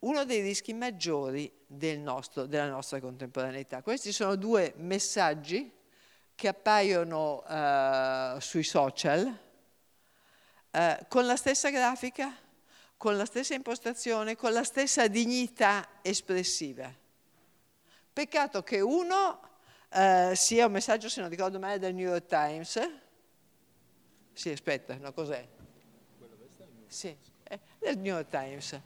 [0.00, 3.82] uno dei rischi maggiori del nostro, della nostra contemporaneità.
[3.82, 5.70] Questi sono due messaggi
[6.42, 9.26] che appaiono uh, sui social
[10.72, 12.36] uh, con la stessa grafica,
[12.96, 16.92] con la stessa impostazione, con la stessa dignità espressiva.
[18.12, 19.40] Peccato che uno
[19.88, 22.90] uh, sia un messaggio, se non ricordo male, del New York Times.
[24.32, 25.46] Sì, aspetta, no, cos'è?
[26.88, 28.80] Sì, è del New York Times.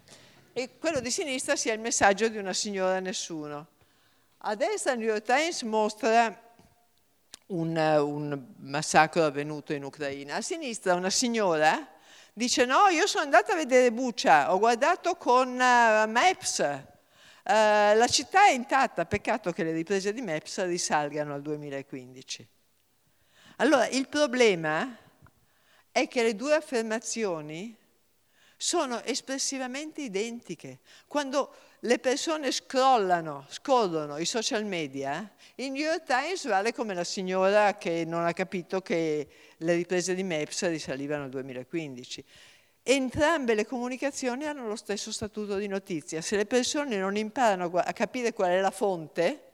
[0.52, 3.68] E quello di sinistra sia il messaggio di una signora nessuno.
[4.40, 6.44] A destra il New York Times mostra
[7.46, 10.36] un, un massacro avvenuto in Ucraina.
[10.36, 11.94] A sinistra una signora
[12.32, 16.84] dice no, io sono andata a vedere Bucia, ho guardato con uh, Maps, uh,
[17.44, 22.48] la città è intatta, peccato che le riprese di Maps risalgano al 2015.
[23.56, 24.98] Allora, il problema
[25.90, 27.74] è che le due affermazioni
[28.56, 30.80] sono espressivamente identiche.
[31.06, 37.04] Quando le persone scrollano, scorrono i social media, il New York Times vale come la
[37.04, 42.24] signora che non ha capito che le riprese di Maps risalivano al 2015.
[42.82, 46.20] Entrambe le comunicazioni hanno lo stesso statuto di notizia.
[46.20, 49.45] Se le persone non imparano a capire qual è la fonte,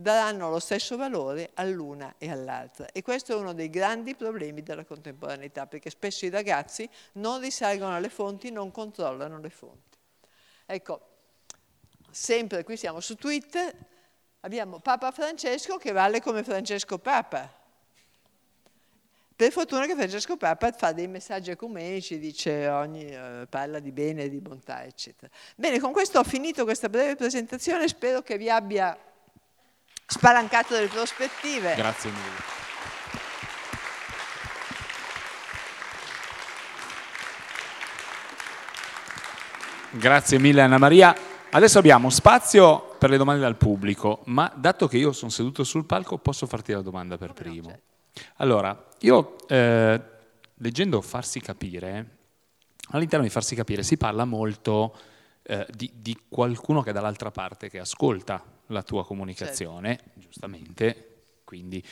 [0.00, 2.86] daranno lo stesso valore all'una e all'altra.
[2.90, 7.94] E questo è uno dei grandi problemi della contemporaneità, perché spesso i ragazzi non risalgono
[7.94, 9.98] alle fonti, non controllano le fonti.
[10.64, 11.00] Ecco,
[12.10, 13.74] sempre qui siamo su Twitter,
[14.40, 17.58] abbiamo Papa Francesco che vale come Francesco Papa.
[19.36, 24.28] Per fortuna che Francesco Papa fa dei messaggi ecumenici, dice ogni, eh, parla di bene
[24.28, 25.32] di bontà, eccetera.
[25.56, 28.98] Bene, con questo ho finito questa breve presentazione, spero che vi abbia
[30.10, 31.74] spalancato delle prospettive.
[31.76, 32.58] Grazie mille.
[39.92, 41.16] Grazie mille Anna Maria.
[41.50, 45.84] Adesso abbiamo spazio per le domande dal pubblico, ma dato che io sono seduto sul
[45.84, 47.68] palco posso farti la domanda per primo.
[47.68, 48.32] Certo.
[48.36, 50.00] Allora, io eh,
[50.54, 52.18] leggendo Farsi capire,
[52.90, 54.96] all'interno di Farsi capire si parla molto
[55.42, 60.20] eh, di, di qualcuno che è dall'altra parte, che ascolta la tua comunicazione, certo.
[60.20, 61.10] giustamente,
[61.44, 61.82] quindi,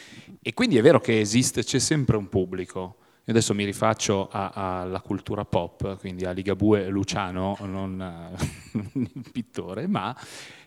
[0.40, 2.96] e quindi è vero che esiste, c'è sempre un pubblico.
[3.24, 8.34] Io adesso mi rifaccio alla cultura pop, quindi a Ligabue Luciano, non
[8.94, 10.16] il pittore, ma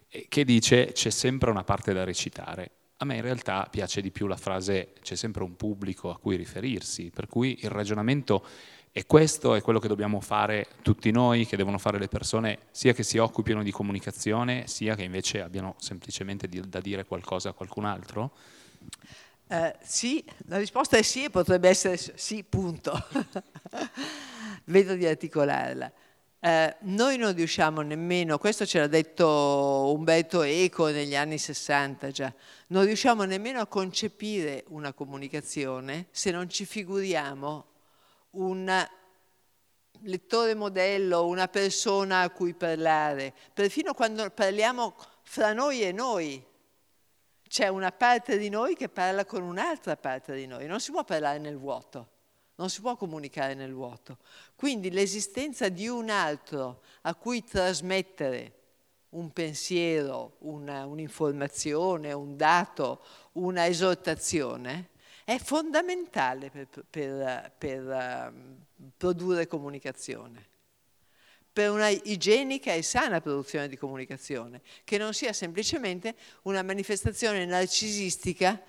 [0.09, 2.71] eh, che dice c'è sempre una parte da recitare.
[2.97, 6.35] A me in realtà piace di più la frase c'è sempre un pubblico a cui
[6.35, 8.45] riferirsi, per cui il ragionamento
[8.93, 12.91] è questo, è quello che dobbiamo fare tutti noi, che devono fare le persone, sia
[12.91, 17.85] che si occupino di comunicazione, sia che invece abbiano semplicemente da dire qualcosa a qualcun
[17.85, 18.31] altro?
[19.47, 22.91] Uh, sì, la risposta è sì e potrebbe essere sì, punto.
[24.65, 25.91] Vedo di articolarla.
[26.39, 26.49] Uh,
[26.81, 32.33] noi non riusciamo nemmeno, questo ce l'ha detto Umberto Eco negli anni 60 già,
[32.67, 37.70] non riusciamo nemmeno a concepire una comunicazione se non ci figuriamo
[38.31, 38.89] un
[40.03, 43.33] lettore modello, una persona a cui parlare.
[43.53, 46.43] Perfino quando parliamo fra noi e noi,
[47.47, 51.03] c'è una parte di noi che parla con un'altra parte di noi, non si può
[51.03, 52.09] parlare nel vuoto,
[52.55, 54.19] non si può comunicare nel vuoto.
[54.55, 58.59] Quindi l'esistenza di un altro a cui trasmettere
[59.09, 64.91] un pensiero, una, un'informazione, un dato, una esortazione,
[65.23, 68.57] è fondamentale per, per, per um,
[68.97, 70.49] produrre comunicazione
[71.53, 78.61] per una igienica e sana produzione di comunicazione, che non sia semplicemente una manifestazione narcisistica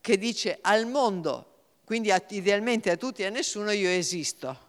[0.00, 1.54] che dice al mondo,
[1.84, 4.65] quindi idealmente a tutti e a nessuno, io esisto.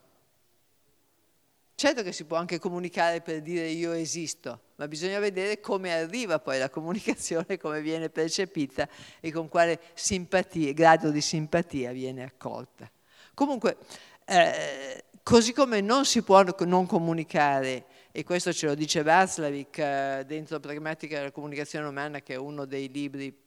[1.80, 6.40] Certo che si può anche comunicare per dire io esisto, ma bisogna vedere come arriva
[6.40, 12.90] poi la comunicazione, come viene percepita e con quale simpatia, grado di simpatia viene accolta.
[13.36, 13.78] Comunque,
[14.26, 20.24] eh, Così come non si può non comunicare, e questo ce lo dice Václavic eh,
[20.26, 23.38] dentro Pragmatica della comunicazione umana, che è uno dei libri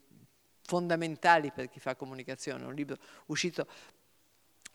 [0.62, 3.66] fondamentali per chi fa comunicazione, un libro uscito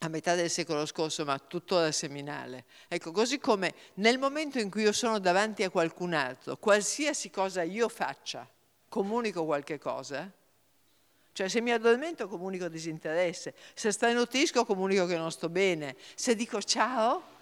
[0.06, 2.66] a metà del secolo scorso, ma tuttora seminale.
[2.88, 7.64] Ecco, così come nel momento in cui io sono davanti a qualcun altro, qualsiasi cosa
[7.64, 8.48] io faccia,
[8.88, 10.32] comunico qualche cosa,
[11.34, 16.62] cioè se mi addormento comunico disinteresse, se starnutisco comunico che non sto bene, se dico
[16.62, 17.34] ciao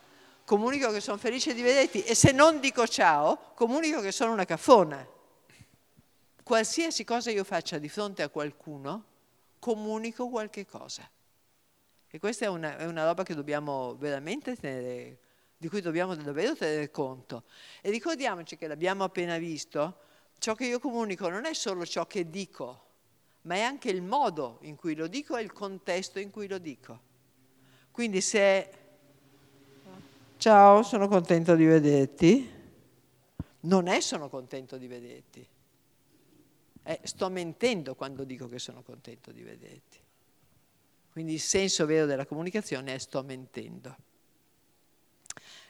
[0.46, 4.46] comunico che sono felice di vederti e se non dico ciao comunico che sono una
[4.46, 5.08] caffona.
[6.42, 9.06] Qualsiasi cosa io faccia di fronte a qualcuno
[9.60, 11.08] comunico qualche cosa.
[12.16, 15.18] E questa è una, è una roba tenere,
[15.58, 17.46] di cui dobbiamo davvero tenere conto.
[17.82, 19.98] E ricordiamoci che l'abbiamo appena visto,
[20.38, 22.86] ciò che io comunico non è solo ciò che dico,
[23.42, 26.60] ma è anche il modo in cui lo dico e il contesto in cui lo
[26.60, 27.00] dico.
[27.90, 28.70] Quindi se
[30.38, 32.52] ciao, sono contento di vederti,
[33.62, 35.48] non è sono contento di vederti,
[36.84, 40.03] è sto mentendo quando dico che sono contento di vederti.
[41.14, 43.96] Quindi il senso vero della comunicazione è sto mentendo.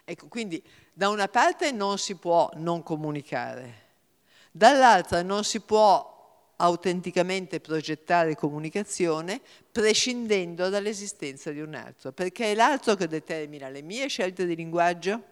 [0.05, 3.73] Ecco, quindi da una parte non si può non comunicare,
[4.51, 12.95] dall'altra non si può autenticamente progettare comunicazione prescindendo dall'esistenza di un altro, perché è l'altro
[12.95, 15.23] che determina le mie scelte di linguaggio,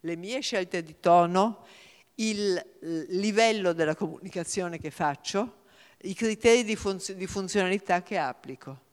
[0.00, 1.66] le mie scelte di tono,
[2.14, 2.66] il
[3.08, 5.64] livello della comunicazione che faccio,
[6.02, 8.88] i criteri di, funz- di funzionalità che applico.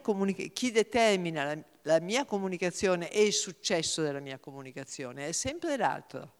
[0.00, 5.76] Comunica- chi determina la, la mia comunicazione e il successo della mia comunicazione è sempre
[5.76, 6.34] l'altro.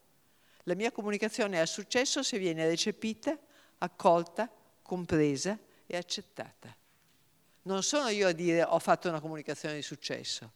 [0.64, 3.36] La mia comunicazione ha successo se viene recepita,
[3.78, 4.50] accolta,
[4.82, 6.74] compresa e accettata.
[7.62, 10.50] Non sono io a dire ho fatto una comunicazione di successo.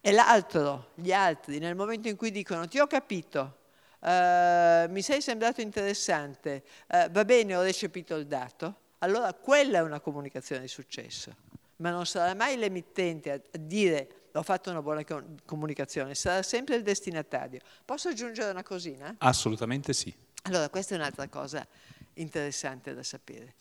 [0.00, 3.58] È l'altro, gli altri, nel momento in cui dicono ti ho capito,
[4.00, 9.82] uh, mi sei sembrato interessante, uh, va bene, ho recepito il dato, allora quella è
[9.82, 11.34] una comunicazione di successo.
[11.76, 15.04] Ma non sarà mai l'emittente a dire ho fatto una buona
[15.44, 17.60] comunicazione, sarà sempre il destinatario.
[17.84, 19.14] Posso aggiungere una cosina?
[19.18, 20.12] Assolutamente sì.
[20.42, 21.66] Allora, questa è un'altra cosa
[22.14, 23.54] interessante da sapere.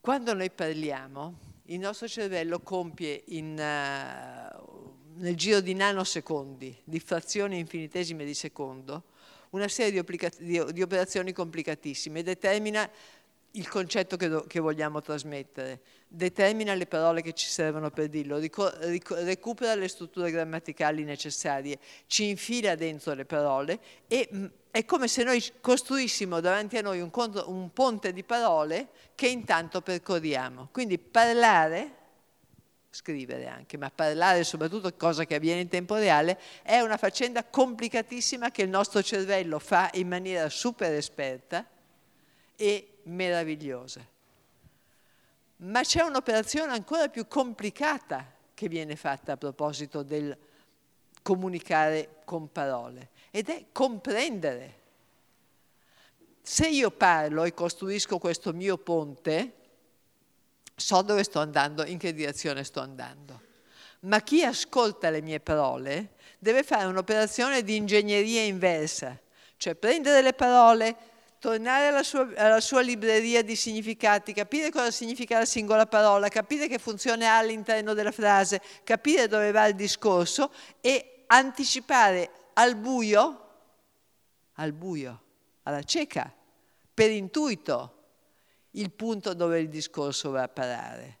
[0.00, 7.58] Quando noi parliamo, il nostro cervello compie in, uh, nel giro di nanosecondi, di frazioni
[7.58, 9.04] infinitesime di secondo,
[9.50, 12.88] una serie di, di, di operazioni complicatissime e determina
[13.56, 18.36] il concetto che, do- che vogliamo trasmettere, determina le parole che ci servono per dirlo,
[18.38, 24.84] rico- ric- recupera le strutture grammaticali necessarie, ci infila dentro le parole e mh, è
[24.84, 29.80] come se noi costruissimo davanti a noi un, contro- un ponte di parole che intanto
[29.80, 30.68] percorriamo.
[30.70, 32.04] Quindi parlare
[32.90, 38.50] scrivere anche, ma parlare soprattutto cosa che avviene in tempo reale è una faccenda complicatissima
[38.50, 41.66] che il nostro cervello fa in maniera super esperta
[42.56, 44.04] e meravigliosa.
[45.58, 50.36] Ma c'è un'operazione ancora più complicata che viene fatta a proposito del
[51.22, 54.84] comunicare con parole ed è comprendere.
[56.42, 59.54] Se io parlo e costruisco questo mio ponte,
[60.74, 63.40] so dove sto andando, in che direzione sto andando.
[64.00, 69.18] Ma chi ascolta le mie parole deve fare un'operazione di ingegneria inversa,
[69.56, 70.96] cioè prendere le parole,
[71.38, 76.68] tornare alla sua, alla sua, libreria di significati, capire cosa significa la singola parola, capire
[76.68, 83.40] che funzione ha all'interno della frase, capire dove va il discorso e anticipare al buio,
[84.54, 85.22] al buio,
[85.64, 86.32] alla cieca,
[86.94, 87.92] per intuito,
[88.72, 91.18] il punto dove il discorso va a parare.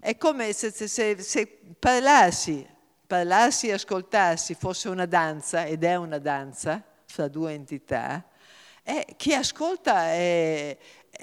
[0.00, 1.46] È come se, se, se
[1.78, 2.66] parlarsi,
[3.06, 8.24] parlarsi e ascoltarsi fosse una danza, ed è una danza fra due entità,
[8.84, 10.76] eh, chi ascolta è,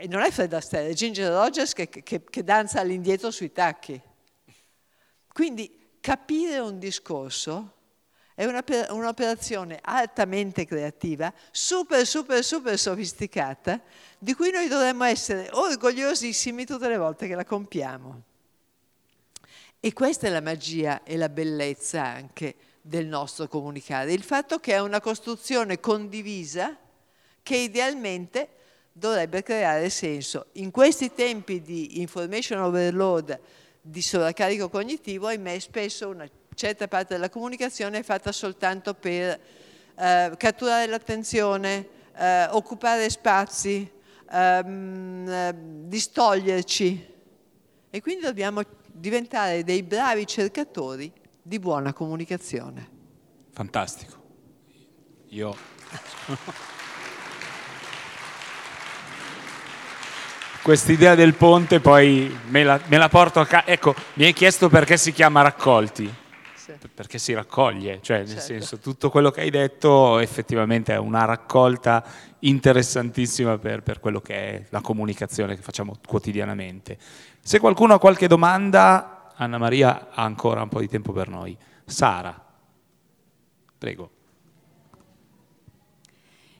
[0.07, 4.01] non è Fred Astaire, è Ginger Rogers che, che, che danza all'indietro sui tacchi.
[5.31, 7.75] Quindi capire un discorso
[8.33, 13.79] è un'operazione altamente creativa, super, super, super sofisticata,
[14.17, 18.23] di cui noi dovremmo essere orgogliosissimi tutte le volte che la compiamo.
[19.79, 24.73] E questa è la magia e la bellezza anche del nostro comunicare, il fatto che
[24.73, 26.75] è una costruzione condivisa
[27.43, 28.49] che idealmente
[28.91, 30.47] dovrebbe creare senso.
[30.53, 33.39] In questi tempi di information overload,
[33.81, 39.39] di sovraccarico cognitivo, ahimè spesso una certa parte della comunicazione è fatta soltanto per
[39.95, 43.89] eh, catturare l'attenzione, eh, occupare spazi,
[44.29, 47.09] ehm, distoglierci.
[47.89, 51.11] E quindi dobbiamo diventare dei bravi cercatori
[51.41, 52.89] di buona comunicazione.
[53.51, 54.19] Fantastico.
[55.29, 55.55] Io...
[60.61, 63.65] Quest'idea del ponte poi me la, me la porto a casa.
[63.65, 66.19] Ecco, mi hai chiesto perché si chiama raccolti
[66.93, 68.43] perché si raccoglie, cioè nel certo.
[68.43, 72.03] senso tutto quello che hai detto effettivamente è una raccolta
[72.39, 76.97] interessantissima per, per, quello che è la comunicazione che facciamo quotidianamente.
[77.41, 81.57] Se qualcuno ha qualche domanda, Anna Maria ha ancora un po' di tempo per noi.
[81.85, 82.39] Sara,
[83.77, 84.11] prego.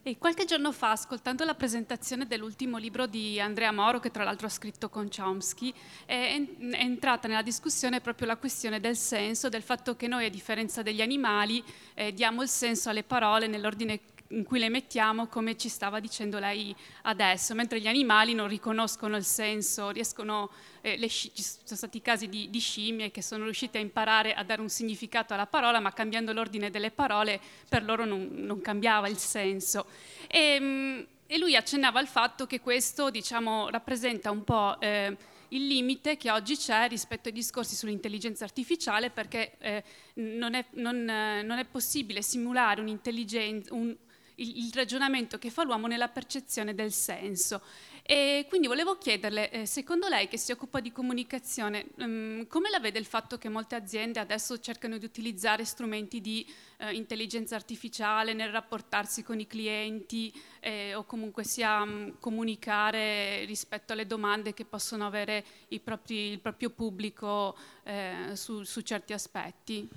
[0.04, 4.48] E qualche giorno fa, ascoltando la presentazione dell'ultimo libro di Andrea Moro, che tra l'altro
[4.48, 5.72] ha scritto con Chomsky,
[6.08, 6.42] è,
[6.72, 11.04] entrata nella discussione proprio la questione del senso, del fatto che noi, a differenza degli
[11.04, 14.00] animali, eh, diamo il senso alle parole nell'ordine
[14.32, 19.16] in cui le mettiamo, come ci stava dicendo lei adesso, mentre gli animali non riconoscono
[19.16, 20.50] il senso, riescono,
[20.82, 24.44] eh, le, ci sono stati casi di, di, scimmie che sono riuscite a imparare a
[24.44, 29.08] dare un significato alla parola, ma cambiando l'ordine delle parole per loro non, non cambiava
[29.08, 29.86] il senso.
[30.28, 34.80] E, ehm, e, lui accennava al fatto che questo diciamo, rappresenta un po'...
[34.80, 35.18] Eh,
[35.54, 41.10] il limite che oggi c'è rispetto ai discorsi sull'intelligenza artificiale perché eh, non, è, non,
[41.10, 43.94] eh, non, è, possibile simulare un'intelligenza, un,
[44.42, 47.62] il, il ragionamento che fa l'uomo nella percezione del senso.
[48.04, 52.80] E quindi volevo chiederle, eh, secondo lei che si occupa di comunicazione, um, come la
[52.80, 56.46] vede il fatto che molte aziende adesso cercano di utilizzare strumenti di
[56.78, 63.94] eh, intelligenza artificiale nel rapportarsi con i clienti eh, o comunque sia um, comunicare rispetto
[63.94, 65.46] alle domande che possono avere
[65.84, 69.88] propri, il proprio pubblico eh, su, su, certi aspetti?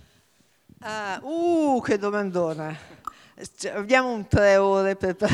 [0.80, 3.02] Ah, uh, che domandona!
[3.56, 5.16] Cioè, abbiamo un tre ore per...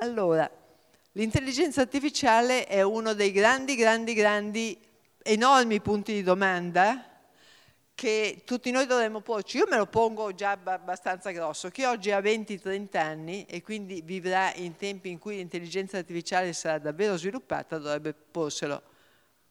[0.00, 0.50] allora,
[1.12, 4.78] l'intelligenza artificiale è uno dei grandi, grandi, grandi,
[5.22, 7.04] enormi punti di domanda
[7.94, 9.58] che tutti noi dovremmo porci.
[9.58, 14.50] Io me lo pongo già abbastanza grosso, chi oggi ha 20-30 anni e quindi vivrà
[14.54, 18.82] in tempi in cui l'intelligenza artificiale sarà davvero sviluppata, dovrebbe porselo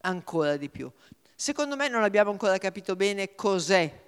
[0.01, 0.91] ancora di più.
[1.35, 4.01] Secondo me non abbiamo ancora capito bene cos'è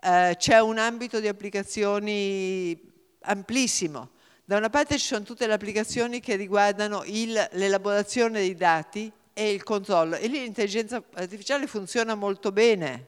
[0.00, 2.80] eh, c'è un ambito di applicazioni
[3.22, 4.10] amplissimo.
[4.44, 9.62] Da una parte ci sono tutte le applicazioni che riguardano l'elaborazione dei dati e il
[9.62, 13.06] controllo e lì l'intelligenza artificiale funziona molto bene.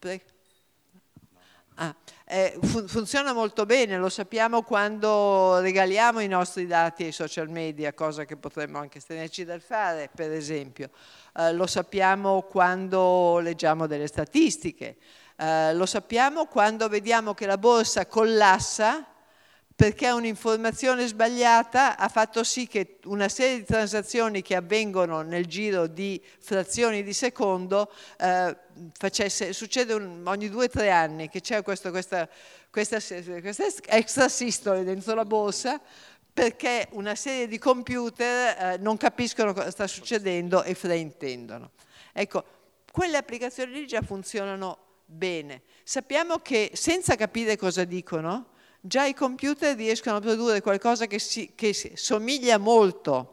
[0.00, 0.35] Ah,
[2.28, 7.94] Eh, fun- funziona molto bene, lo sappiamo quando regaliamo i nostri dati ai social media,
[7.94, 10.90] cosa che potremmo anche stenerci dal fare, per esempio.
[11.36, 14.96] Eh, lo sappiamo quando leggiamo delle statistiche,
[15.36, 19.06] eh, lo sappiamo quando vediamo che la borsa collassa
[19.76, 25.86] perché un'informazione sbagliata ha fatto sì che una serie di transazioni che avvengono nel giro
[25.86, 28.56] di frazioni di secondo eh,
[28.98, 32.26] facesse, succede un, ogni due o tre anni che c'è questo, questa,
[32.70, 35.78] questa, questa extra sistole dentro la borsa
[36.32, 41.72] perché una serie di computer eh, non capiscono cosa sta succedendo e fraintendono.
[42.14, 42.44] Ecco,
[42.90, 45.62] quelle applicazioni lì già funzionano bene.
[45.82, 48.54] Sappiamo che senza capire cosa dicono,
[48.86, 53.32] già i computer riescono a produrre qualcosa che, si, che somiglia molto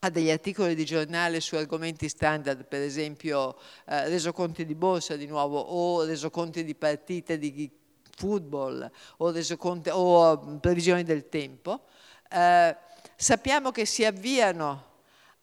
[0.00, 3.56] a degli articoli di giornale su argomenti standard, per esempio
[3.86, 7.70] eh, resoconti di borsa di nuovo o resoconti di partite di
[8.16, 11.84] football o, resoconti, o mm, previsioni del tempo.
[12.30, 12.76] Eh,
[13.16, 14.88] sappiamo che si avviano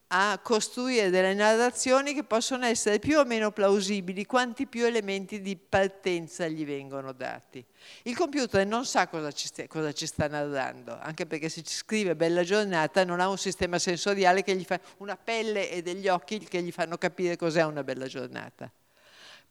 [0.10, 5.58] a costruire delle narrazioni che possono essere più o meno plausibili quanti più elementi di
[5.58, 7.64] partenza gli vengono dati.
[8.04, 11.74] Il computer non sa cosa ci, sta, cosa ci sta narrando, anche perché se ci
[11.74, 16.08] scrive bella giornata non ha un sistema sensoriale che gli fa una pelle e degli
[16.08, 18.72] occhi che gli fanno capire cos'è una bella giornata.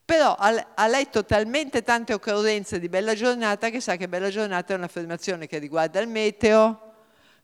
[0.06, 4.76] Però ha letto talmente tante occorrenze di bella giornata che sa che bella giornata è
[4.76, 6.94] un'affermazione che riguarda il meteo,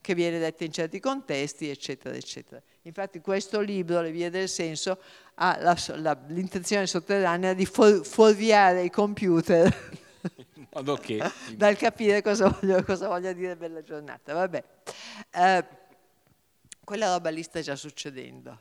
[0.00, 2.62] che viene detta in certi contesti, eccetera, eccetera.
[2.82, 4.98] Infatti questo libro, Le vie del senso,
[5.34, 10.00] ha la, la, l'intenzione sotterranea di for, fuorviare i computer
[11.00, 11.22] che...
[11.56, 14.32] dal capire cosa voglio, cosa voglio, dire bella giornata.
[14.32, 14.64] Vabbè.
[15.30, 15.64] Eh,
[16.84, 18.60] quella roba lì sta già succedendo.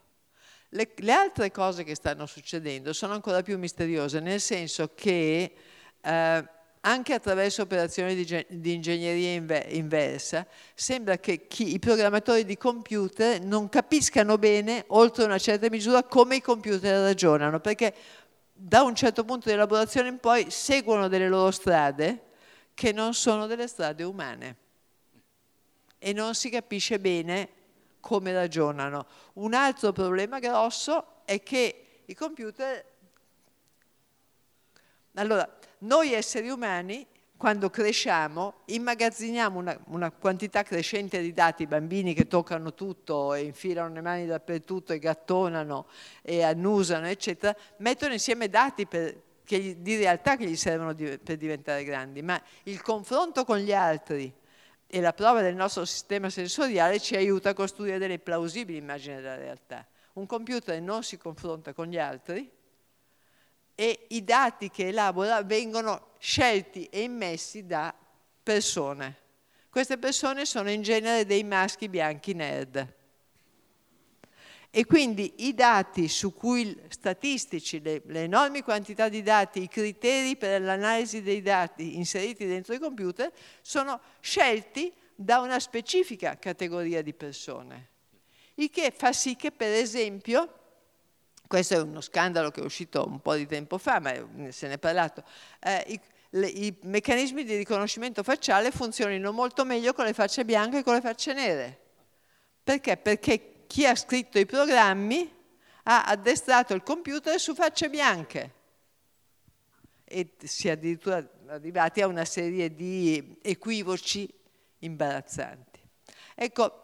[0.70, 5.54] Le, le, altre cose che stanno succedendo sono ancora più misteriose, nel senso che...
[6.02, 12.58] Eh, anche attraverso operazioni di, di ingegneria inve, inversa, sembra che chi, i programmatori di
[12.58, 17.94] computer non capiscano bene, oltre una certa misura, come i computer ragionano, perché
[18.54, 22.30] da un certo punto di elaborazione in poi seguono delle loro strade
[22.74, 24.56] che non sono delle strade umane
[26.00, 27.50] e non si capisce bene
[28.00, 29.06] come ragionano.
[29.34, 32.86] Un altro problema grosso è che i computer...
[35.16, 35.48] Allora,
[35.82, 37.06] noi esseri umani,
[37.38, 43.96] quando cresciamo, immagazziniamo una, una, quantità crescente di dati, bambini che toccano tutto e infilano
[43.96, 45.88] le mani dappertutto e gattonano
[46.22, 51.38] e annusano, eccetera, mettono insieme dati per, gli, di realtà che gli servono di, per
[51.38, 54.32] diventare grandi, ma il confronto con gli altri
[54.86, 59.36] e la prova del nostro sistema sensoriale ci aiuta a costruire delle plausibili immagini della
[59.36, 59.88] realtà.
[60.14, 62.48] Un computer non si confronta con gli altri,
[63.82, 67.92] e i dati che elabora vengono scelti e immessi da
[68.44, 69.18] persone.
[69.72, 72.94] Queste persone sono in genere dei maschi bianchi nerd.
[74.70, 80.38] E quindi i dati su cui statistici, le, le enormi quantità di dati, i criteri
[80.38, 87.16] per l'analisi dei dati inseriti dentro i computer sono scelti da una specifica categoria di
[87.16, 87.90] persone.
[88.54, 90.61] Il che fa sì che, per esempio,
[91.52, 94.14] questo è uno scandalo che è uscito un po' di tempo fa, ma
[94.52, 95.22] se ne è parlato,
[95.60, 96.00] eh, i,
[96.30, 100.94] le, i, meccanismi di riconoscimento facciale funzionino molto meglio con le facce bianche che con
[100.94, 101.80] le facce nere.
[102.64, 102.96] Perché?
[102.96, 105.30] Perché chi ha scritto i programmi
[105.84, 108.54] ha addestrato il computer su facce bianche
[110.06, 114.34] e si è addirittura arrivati a una serie di equivoci
[114.80, 115.82] imbarazzanti.
[116.34, 116.81] Ecco,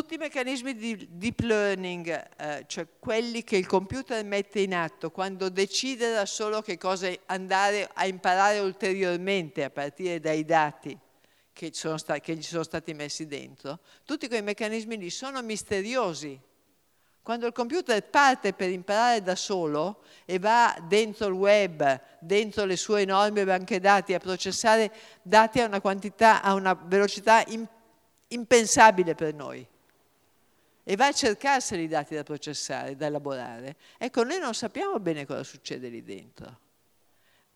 [0.00, 5.10] tutti i meccanismi di deep learning, eh, cioè quelli che il computer mette in atto
[5.10, 10.98] quando decide da solo che cosa andare a imparare ulteriormente a partire dai dati
[11.52, 16.40] che, che gli sono stati messi dentro, tutti quei meccanismi lì sono misteriosi.
[17.20, 22.78] Quando il computer parte per imparare da solo e va dentro il web, dentro le
[22.78, 24.90] sue enormi banche dati a processare
[25.20, 27.44] dati a una quantità, a una velocità
[28.28, 29.68] impensabile per noi,
[30.82, 35.26] e va a cercarseli i dati da processare, da elaborare, ecco, noi non sappiamo bene
[35.26, 36.58] cosa succede lì dentro.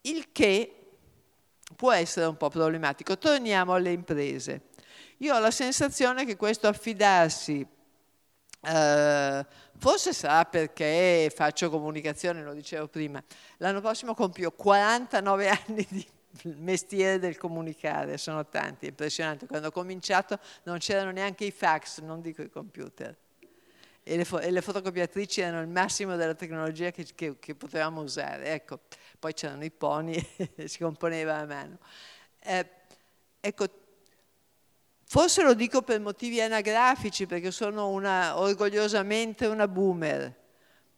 [0.02, 0.84] Il che
[1.76, 3.16] può essere un po' problematico.
[3.18, 4.68] Torniamo alle imprese.
[5.18, 7.66] Io ho la sensazione che questo affidarsi,
[8.60, 9.46] eh,
[9.78, 13.22] forse sarà perché faccio comunicazione, lo dicevo prima,
[13.58, 16.06] l'anno prossimo compio 49 anni di
[16.42, 19.46] mestiere del comunicare, sono tanti, è impressionante.
[19.46, 23.16] Quando ho cominciato non c'erano neanche i fax, non dico i computer.
[24.06, 28.02] e le, fo- e le fotocopiatrici erano il massimo della tecnologia che, che- che potevamo
[28.02, 28.52] usare.
[28.52, 28.80] Ecco,
[29.18, 30.14] poi c'erano i pony
[30.56, 31.78] e si componeva a mano.
[32.40, 32.68] Eh,
[33.40, 33.66] ecco,
[35.06, 40.34] forse lo dico per motivi anagrafici, perché sono una, orgogliosamente una boomer,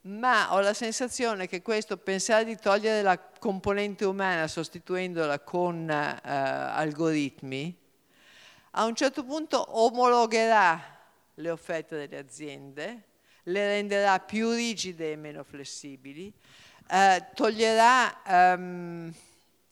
[0.07, 6.21] ma ho la sensazione che questo pensare di togliere la componente umana sostituendola con eh,
[6.23, 7.77] algoritmi,
[8.73, 10.81] a un certo punto omologherà
[11.35, 13.03] le offerte delle aziende,
[13.45, 16.33] le renderà più rigide e meno flessibili,
[16.89, 19.15] eh, toglierà ehm,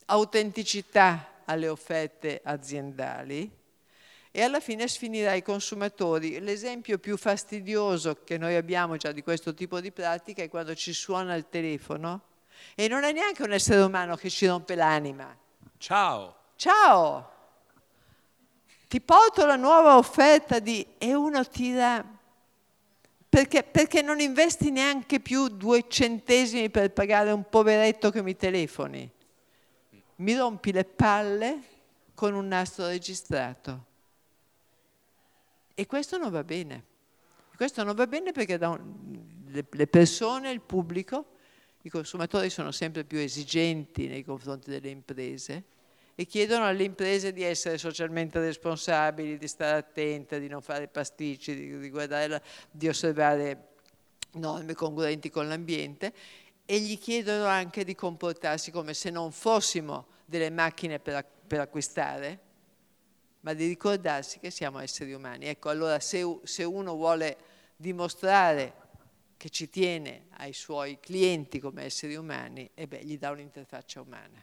[0.07, 3.62] autenticità alle offerte aziendali
[4.37, 6.41] e alla fine sfinirà i consumatori.
[6.41, 10.93] L'esempio più fastidioso che noi abbiamo già di questo tipo di pratica è quando ci
[10.93, 12.20] suona il telefono
[12.74, 15.39] e non è neanche un essere umano che ci rompe l'anima.
[15.78, 16.35] Ciao!
[16.57, 17.30] Ciao!
[18.89, 20.85] Ti porto la nuova offerta di...
[20.99, 22.05] e uno tira...
[23.28, 29.09] Perché, perché non investi neanche più due centesimi per pagare un poveretto che mi telefoni?
[30.16, 31.62] Mi rompi le palle
[32.14, 33.93] con un nastro registrato.
[35.74, 36.84] E questo non va bene.
[37.56, 41.26] Questo non va bene perché un, le, persone, il pubblico,
[41.82, 45.64] i consumatori sono sempre più esigenti nei confronti delle imprese
[46.16, 51.54] e chiedono alle imprese di essere socialmente responsabili, di stare attente, di non fare pasticci,
[51.54, 53.68] di, di, guardare, di osservare
[54.32, 56.12] norme congruenti con l'ambiente
[56.64, 62.40] e gli chiedono anche di comportarsi come se non fossimo delle macchine per, per acquistare,
[63.45, 65.45] ma di ricordarsi che siamo esseri umani.
[65.47, 67.36] Ecco, allora se, se uno vuole
[67.76, 68.72] dimostrare
[69.36, 74.42] che ci tiene ai suoi clienti come esseri umani, e beh, gli dà un'interfaccia umana.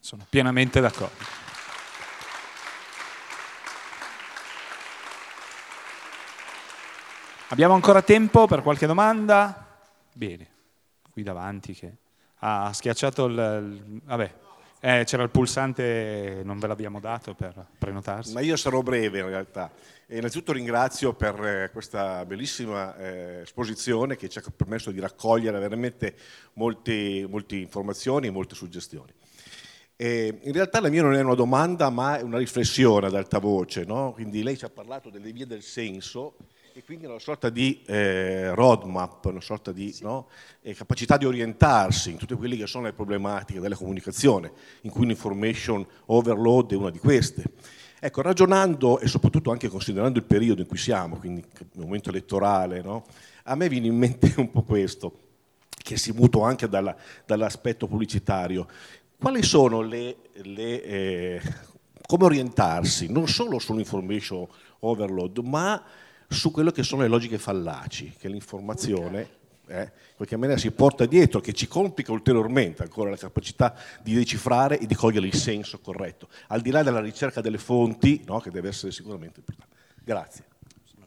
[0.00, 1.42] Sono pienamente d'accordo.
[7.48, 9.78] Abbiamo ancora tempo per qualche domanda?
[10.12, 10.50] Bene,
[11.12, 11.96] qui davanti che
[12.38, 13.34] ha schiacciato il...
[13.34, 14.42] il vabbè,
[14.86, 18.34] eh, c'era il pulsante, non ve l'abbiamo dato per prenotarsi.
[18.34, 19.72] Ma io sarò breve in realtà.
[20.06, 25.58] E innanzitutto ringrazio per eh, questa bellissima eh, esposizione che ci ha permesso di raccogliere
[25.58, 26.14] veramente
[26.54, 29.10] molte, molte informazioni e molte suggestioni.
[29.96, 33.38] Eh, in realtà la mia non è una domanda, ma è una riflessione ad alta
[33.38, 33.84] voce.
[33.84, 34.12] No?
[34.12, 36.36] Quindi lei ci ha parlato delle vie del senso
[36.76, 40.02] e quindi una sorta di eh, roadmap, una sorta di sì.
[40.02, 40.26] no?
[40.60, 44.50] eh, capacità di orientarsi in tutte quelle che sono le problematiche della comunicazione,
[44.80, 47.44] in cui l'information overload è una di queste.
[48.00, 52.82] Ecco, ragionando e soprattutto anche considerando il periodo in cui siamo, quindi il momento elettorale,
[52.82, 53.04] no?
[53.44, 55.18] a me viene in mente un po' questo,
[55.68, 58.66] che si mutua anche dalla, dall'aspetto pubblicitario
[59.16, 61.40] quali sono le, le eh,
[62.04, 64.46] come orientarsi non solo sull'information
[64.80, 65.82] overload, ma
[66.34, 71.06] su quello che sono le logiche fallaci, che l'informazione eh, in qualche maniera si porta
[71.06, 75.80] dietro, che ci complica ulteriormente ancora la capacità di decifrare e di cogliere il senso
[75.80, 79.74] corretto, al di là della ricerca delle fonti, no, che deve essere sicuramente importante.
[80.02, 80.44] Grazie.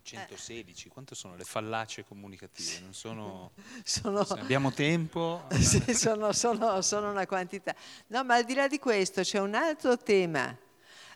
[0.08, 2.80] 116, quante sono le fallacie comunicative?
[2.80, 3.52] Non sono,
[3.84, 5.44] sono abbiamo tempo?
[5.60, 7.76] sì, sono, sono, sono, una quantità.
[8.08, 10.58] No, ma al di là di questo c'è un altro tema.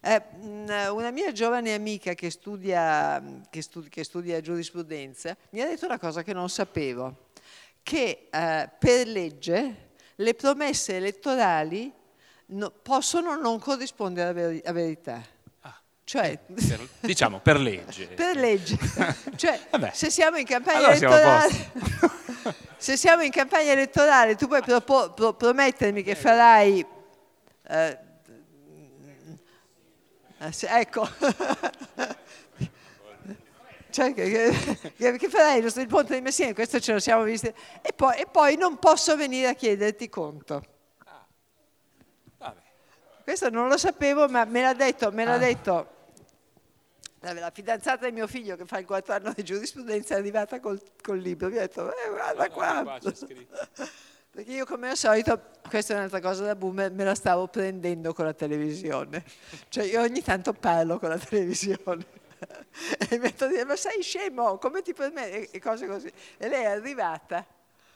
[0.04, 3.22] Eh, una mia giovane amica che studia,
[3.52, 7.30] che, studi, che studia, giurisprudenza mi ha detto una cosa che non sapevo,
[7.84, 11.94] che eh, per legge le promesse elettorali
[12.48, 15.24] no, possono non corrispondere a, veri, a verità.
[16.04, 18.08] Cioè, per, diciamo per legge.
[18.16, 18.78] per legge.
[19.38, 19.60] Cioè,
[19.94, 21.72] se siamo in campagna allora elettorale,
[22.78, 26.86] se siamo in campagna elettorale, tu puoi propo, pro, promettermi che farai.
[27.68, 27.98] Eh,
[30.42, 31.08] eh ecco.
[33.92, 34.52] cioè, che,
[34.98, 38.26] che, che, farai il ponte di Messina, questo ce lo siamo visti, e poi, e
[38.26, 40.64] poi non posso venire a chiederti conto.
[42.40, 42.56] Ah,
[43.24, 45.38] questo non lo sapevo, ma me l'ha detto, me l'ha ah.
[45.38, 46.00] detto
[47.20, 50.82] la fidanzata di mio figlio che fa il quarto anno di giurisprudenza è arrivata col,
[51.04, 52.82] col libro, mi ha detto, eh, guarda qua.
[52.82, 53.00] qua
[54.32, 58.14] Perché io come al solito, questa è un'altra cosa da boomer, me la stavo prendendo
[58.14, 59.26] con la televisione.
[59.68, 62.06] Cioè io ogni tanto parlo con la televisione.
[63.10, 65.58] e mi ha detto, ma sei scemo, come ti permetti?
[65.58, 66.10] E cose così.
[66.38, 67.46] E lei è arrivata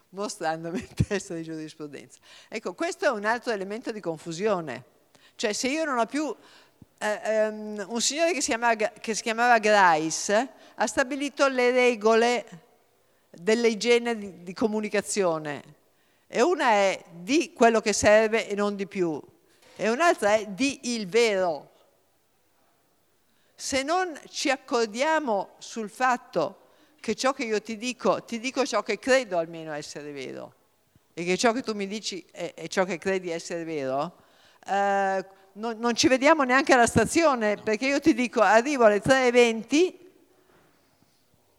[0.10, 2.20] mostrandomi il testo di giurisprudenza.
[2.50, 4.84] Ecco, questo è un altro elemento di confusione.
[5.36, 6.36] Cioè se io non ho più
[6.98, 12.46] eh, um, un signore che si, chiamava, che si chiamava Grice ha stabilito le regole
[13.32, 15.84] dell'igiene di, di comunicazione
[16.28, 19.22] e una è di quello che serve e non di più
[19.76, 21.72] e un'altra è di il vero.
[23.56, 26.62] Se non ci accordiamo sul fatto
[27.00, 30.54] che ciò che io ti dico, ti dico ciò che credo almeno essere vero,
[31.14, 34.16] e che ciò che tu mi dici è, è ciò che credi essere vero,
[34.66, 39.94] eh, non, non, ci vediamo neanche alla stazione, perché io ti dico arrivo alle 3.20,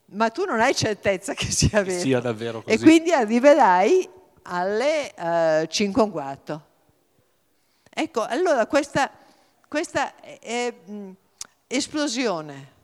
[0.06, 2.00] ma tu non hai certezza che sia vero.
[2.00, 2.74] Sia davvero così.
[2.74, 4.08] E quindi arriverai
[4.46, 6.66] alle eh, 5 un quarto.
[7.90, 9.10] Ecco, allora questa,
[9.68, 11.10] questa è, mh,
[11.66, 12.74] esplosione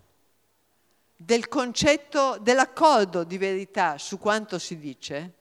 [1.16, 5.34] del concetto dell'accordo di verità su quanto si dice,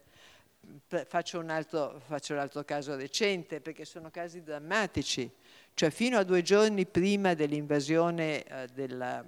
[1.08, 5.30] faccio un, altro, faccio un altro caso recente perché sono casi drammatici,
[5.74, 9.24] cioè fino a due giorni prima dell'invasione eh, della,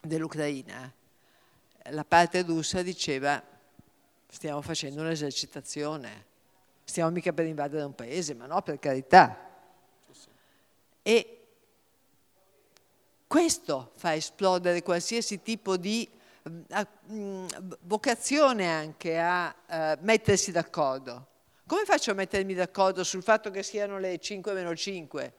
[0.00, 0.90] dell'Ucraina,
[1.90, 3.42] la parte russa diceva
[4.30, 6.26] stiamo facendo un'esercitazione,
[6.84, 9.48] stiamo mica per invadere un paese, ma no, per carità.
[11.02, 11.46] E
[13.26, 16.08] questo fa esplodere qualsiasi tipo di
[16.48, 17.46] mm,
[17.82, 21.26] vocazione anche a uh, mettersi d'accordo.
[21.66, 25.34] Come faccio a mettermi d'accordo sul fatto che siano le 5 meno 5?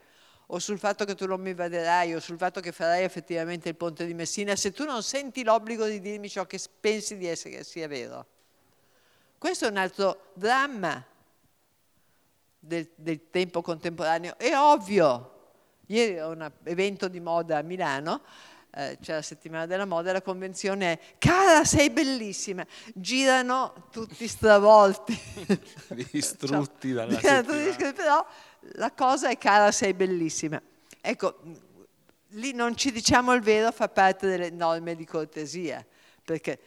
[0.54, 3.76] o sul fatto che tu non mi invaderai o sul fatto che farai effettivamente il
[3.76, 7.64] ponte di Messina se tu non senti l'obbligo di dirmi ciò che pensi di essere
[7.64, 8.28] sia vero.
[9.42, 11.04] Questo è un altro dramma
[12.60, 14.38] del, del tempo contemporaneo.
[14.38, 15.54] È ovvio,
[15.88, 18.22] ieri a un evento di moda a Milano,
[18.70, 22.64] eh, c'è la settimana della moda, la convenzione è cara sei bellissima,
[22.94, 25.20] girano tutti stravolti.
[26.12, 27.94] Distrutti cioè, dalla settimana.
[27.94, 28.28] Però
[28.74, 30.62] la cosa è cara sei bellissima.
[31.02, 31.40] Ecco,
[32.34, 35.84] lì non ci diciamo il vero, fa parte delle norme di cortesia,
[36.24, 36.60] perché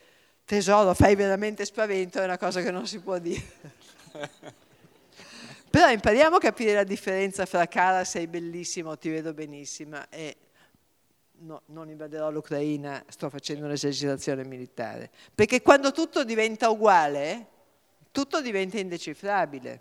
[0.45, 3.43] tesoro, fai veramente spavento, è una cosa che non si può dire.
[5.71, 10.37] Però impariamo a capire la differenza fra cara sei bellissimo, ti vedo benissima e
[11.39, 15.11] no, non invaderò l'Ucraina, sto facendo un'esercitazione militare.
[15.35, 17.49] Perché quando tutto diventa uguale,
[18.13, 19.81] tutto diventa indecifrabile.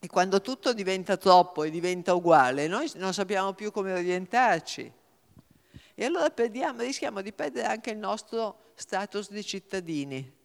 [0.00, 4.92] E quando tutto diventa troppo e diventa uguale, noi non sappiamo più come orientarci.
[5.96, 10.36] E allora perdiamo, rischiamo di perdere anche il nostro status di cittadini,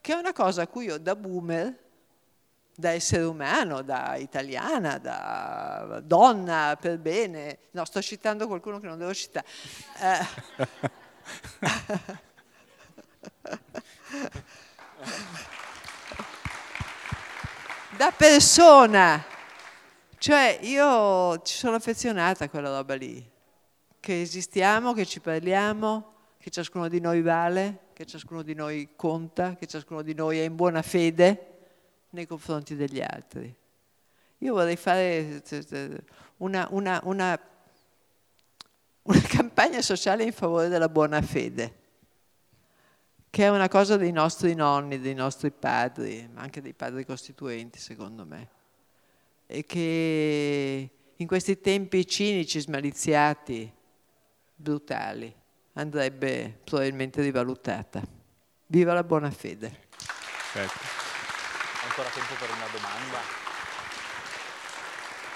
[0.00, 1.84] che è una cosa a cui io da boomer,
[2.74, 8.96] da essere umano, da italiana, da donna per bene, no sto citando qualcuno che non
[8.96, 9.46] devo citare,
[10.00, 10.26] eh.
[17.98, 19.22] da persona,
[20.16, 23.34] cioè io ci sono affezionata a quella roba lì
[24.06, 29.56] che esistiamo, che ci parliamo, che ciascuno di noi vale, che ciascuno di noi conta,
[29.56, 31.54] che ciascuno di noi è in buona fede
[32.10, 33.52] nei confronti degli altri.
[34.38, 35.42] Io vorrei fare
[36.36, 37.40] una, una, una,
[39.02, 41.74] una campagna sociale in favore della buona fede,
[43.28, 47.80] che è una cosa dei nostri nonni, dei nostri padri, ma anche dei padri costituenti,
[47.80, 48.50] secondo me,
[49.48, 53.74] e che in questi tempi cinici, smaliziati,
[54.56, 55.32] brutali,
[55.74, 58.02] andrebbe probabilmente rivalutata.
[58.66, 59.84] Viva la buona fede.
[60.52, 60.78] Certo.
[61.88, 63.44] Ancora tempo per una domanda?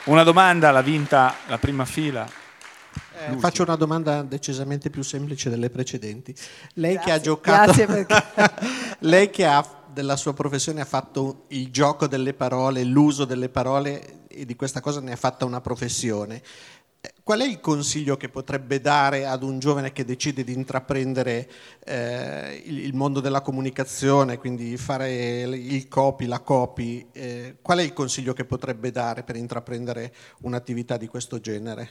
[0.05, 2.29] Una domanda l'ha vinta la prima fila.
[3.13, 6.35] Eh, faccio una domanda decisamente più semplice delle precedenti.
[6.75, 8.55] Lei grazie, che ha giocato,
[9.01, 9.63] lei che ha
[9.93, 14.81] della sua professione ha fatto il gioco delle parole, l'uso delle parole e di questa
[14.81, 16.43] cosa ne ha fatta una professione.
[17.23, 21.51] Qual è il consiglio che potrebbe dare ad un giovane che decide di intraprendere
[21.85, 25.13] eh, il, mondo della comunicazione, quindi fare
[25.45, 27.09] il copy, la copy?
[27.13, 31.89] Eh, qual è il consiglio che potrebbe dare per intraprendere un'attività di questo genere?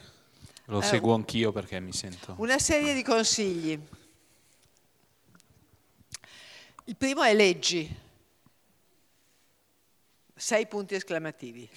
[0.66, 2.34] Lo seguo anch'io perché mi sento.
[2.38, 3.80] Una serie di consigli.
[6.84, 7.96] Il primo è leggi.
[10.36, 11.68] Sei punti esclamativi.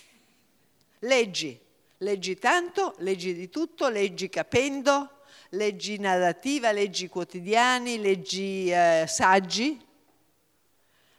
[0.99, 1.59] Leggi
[2.03, 9.81] Leggi tanto, leggi di tutto, leggi capendo, leggi narrativa, leggi quotidiani, leggi eh, saggi.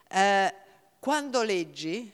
[0.06, 0.54] Eh,
[1.00, 2.12] quando leggi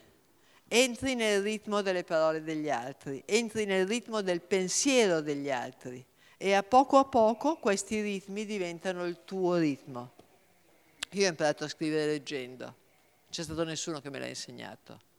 [0.69, 6.03] entri nel ritmo delle parole degli altri, entri nel ritmo del pensiero degli altri
[6.37, 10.13] e a poco a poco questi ritmi diventano il tuo ritmo.
[11.11, 12.75] Io ho imparato a scrivere leggendo, non
[13.29, 15.09] c'è stato nessuno che me l'ha insegnato.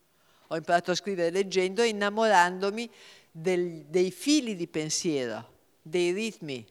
[0.48, 2.90] Ho imparato a scrivere leggendo e innamorandomi
[3.32, 6.64] del, dei fili di pensiero, dei ritmi,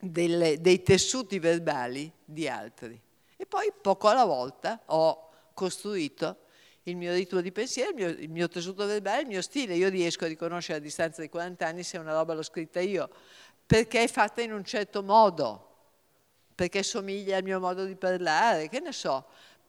[0.00, 3.00] delle, dei tessuti verbali di altri.
[3.36, 6.38] E poi poco alla volta ho costruito
[6.82, 9.74] il mio ritmo di pensiero, il mio, il mio, tessuto verbale, il mio stile.
[9.76, 13.08] Io riesco a riconoscere a distanza di 40 anni se una roba l'ho scritta io,
[13.64, 15.66] perché è fatta in un certo modo.
[16.58, 19.26] perché somiglia al mio modo di parlare, che ne so.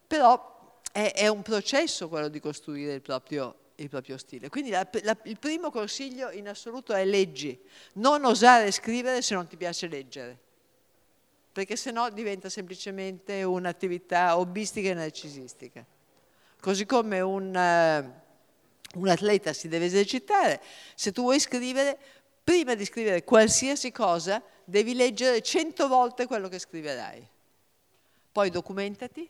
[0.08, 4.50] Però è, è un processo quello di costruire il proprio, il proprio stile.
[4.50, 7.60] Quindi la, la, il primo consiglio in assoluto è leggi.
[7.94, 10.38] Non osare scrivere se non ti piace leggere,
[11.52, 15.86] perché sennò diventa semplicemente un'attività hobbistica e narcisistica.
[16.60, 20.62] Così come un, uh, un atleta si deve esercitare,
[20.96, 21.98] se tu vuoi scrivere,
[22.44, 27.28] prima di scrivere qualsiasi cosa, devi leggere cento volte quello che scriverai.
[28.32, 29.30] Poi documentati,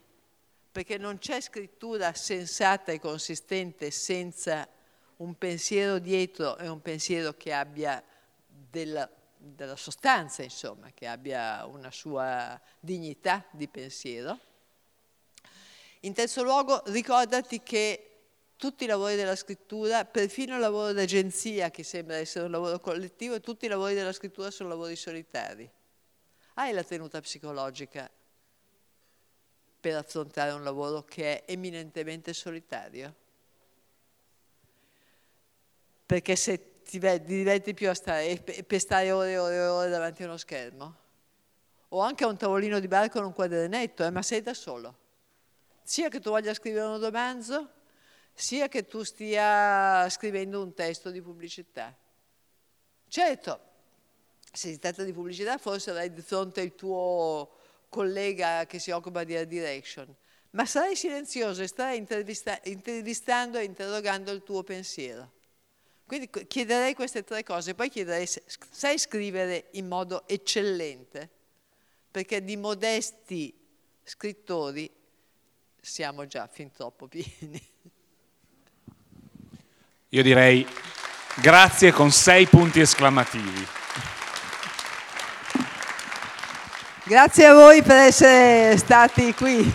[0.72, 4.67] perché non c'è scrittura sensata e consistente senza
[5.17, 8.03] un pensiero dietro e un pensiero che abbia
[8.45, 14.39] della, della sostanza, insomma, che abbia una sua dignità di pensiero.
[16.01, 18.05] In terzo luogo, ricordati che
[18.55, 23.39] tutti i lavori della scrittura, perfino il lavoro d'agenzia, che sembra essere un lavoro collettivo,
[23.39, 25.70] tutti i lavori della scrittura sono lavori solitari.
[26.55, 28.09] Hai la tenuta psicologica
[29.80, 33.16] per affrontare un lavoro che è eminentemente solitario?
[36.06, 40.24] Perché se ti diverti più a stare, per stare ore e ore e ore davanti
[40.24, 40.96] a uno schermo?
[41.90, 44.98] O anche a un tavolino di bar con un quadernetto, eh, ma sei da solo.
[45.84, 47.70] Sia che tu voglia scrivere un romanzo,
[48.34, 51.96] sia che tu stia scrivendo un testo di pubblicità.
[53.08, 53.60] Certo,
[54.52, 57.59] se si tratta di pubblicità forse avrai di fronte il tuo
[57.90, 60.14] collega che si occupa di direction,
[60.52, 65.34] ma sarai silenzioso e starai intervista intervistando e interrogando il tuo pensiero.
[66.06, 71.30] Quindi chiederei queste tre cose, poi chiederei se sai scrivere in modo eccellente,
[72.10, 73.54] perché di modesti
[74.04, 74.90] scrittori
[75.80, 77.68] siamo già fin troppo pieni.
[80.10, 80.66] Io direi
[81.42, 83.79] grazie con sei punti esclamativi.
[87.10, 89.74] Grazie a voi per essere stati qui.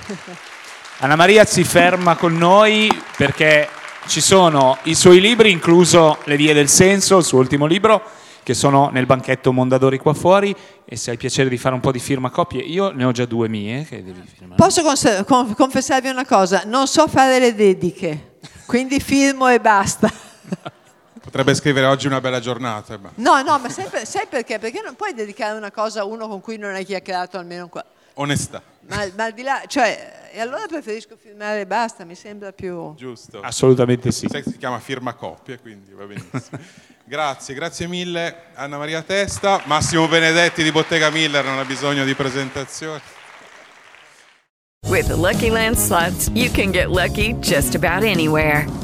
[0.99, 3.68] Anna Maria si ferma con noi perché
[4.07, 8.05] ci sono i suoi libri, incluso Le vie del senso, il suo ultimo libro,
[8.45, 10.55] che sono nel banchetto Mondadori qua fuori
[10.85, 13.24] e se hai piacere di fare un po' di firma copie, io ne ho già
[13.24, 14.55] due mie che devi firmare.
[14.55, 14.85] Posso
[15.57, 20.09] confessarvi una cosa, non so fare le dediche, quindi firmo e basta.
[21.25, 22.99] Potrebbe scrivere oggi una bella giornata.
[22.99, 23.11] Ma.
[23.14, 24.59] No, no, ma sai, per, sai, perché?
[24.59, 27.83] Perché non puoi dedicare una cosa a uno con cui non hai chiacchierato almeno qua.
[28.14, 28.62] Onestà.
[28.89, 32.95] Ma, ma al di là, cioè, e allora preferisco firmare e basta, mi sembra più...
[32.95, 33.41] Giusto.
[33.41, 34.27] Assolutamente sì.
[34.29, 36.61] Sai si chiama firma coppia, quindi va benissimo.
[37.05, 39.62] grazie, grazie mille Anna Maria Testa.
[39.64, 43.01] Massimo Benedetti di Bottega Miller non ha bisogno di presentazioni.
[44.87, 48.84] With the Lucky Land slots, you can get lucky just about anywhere.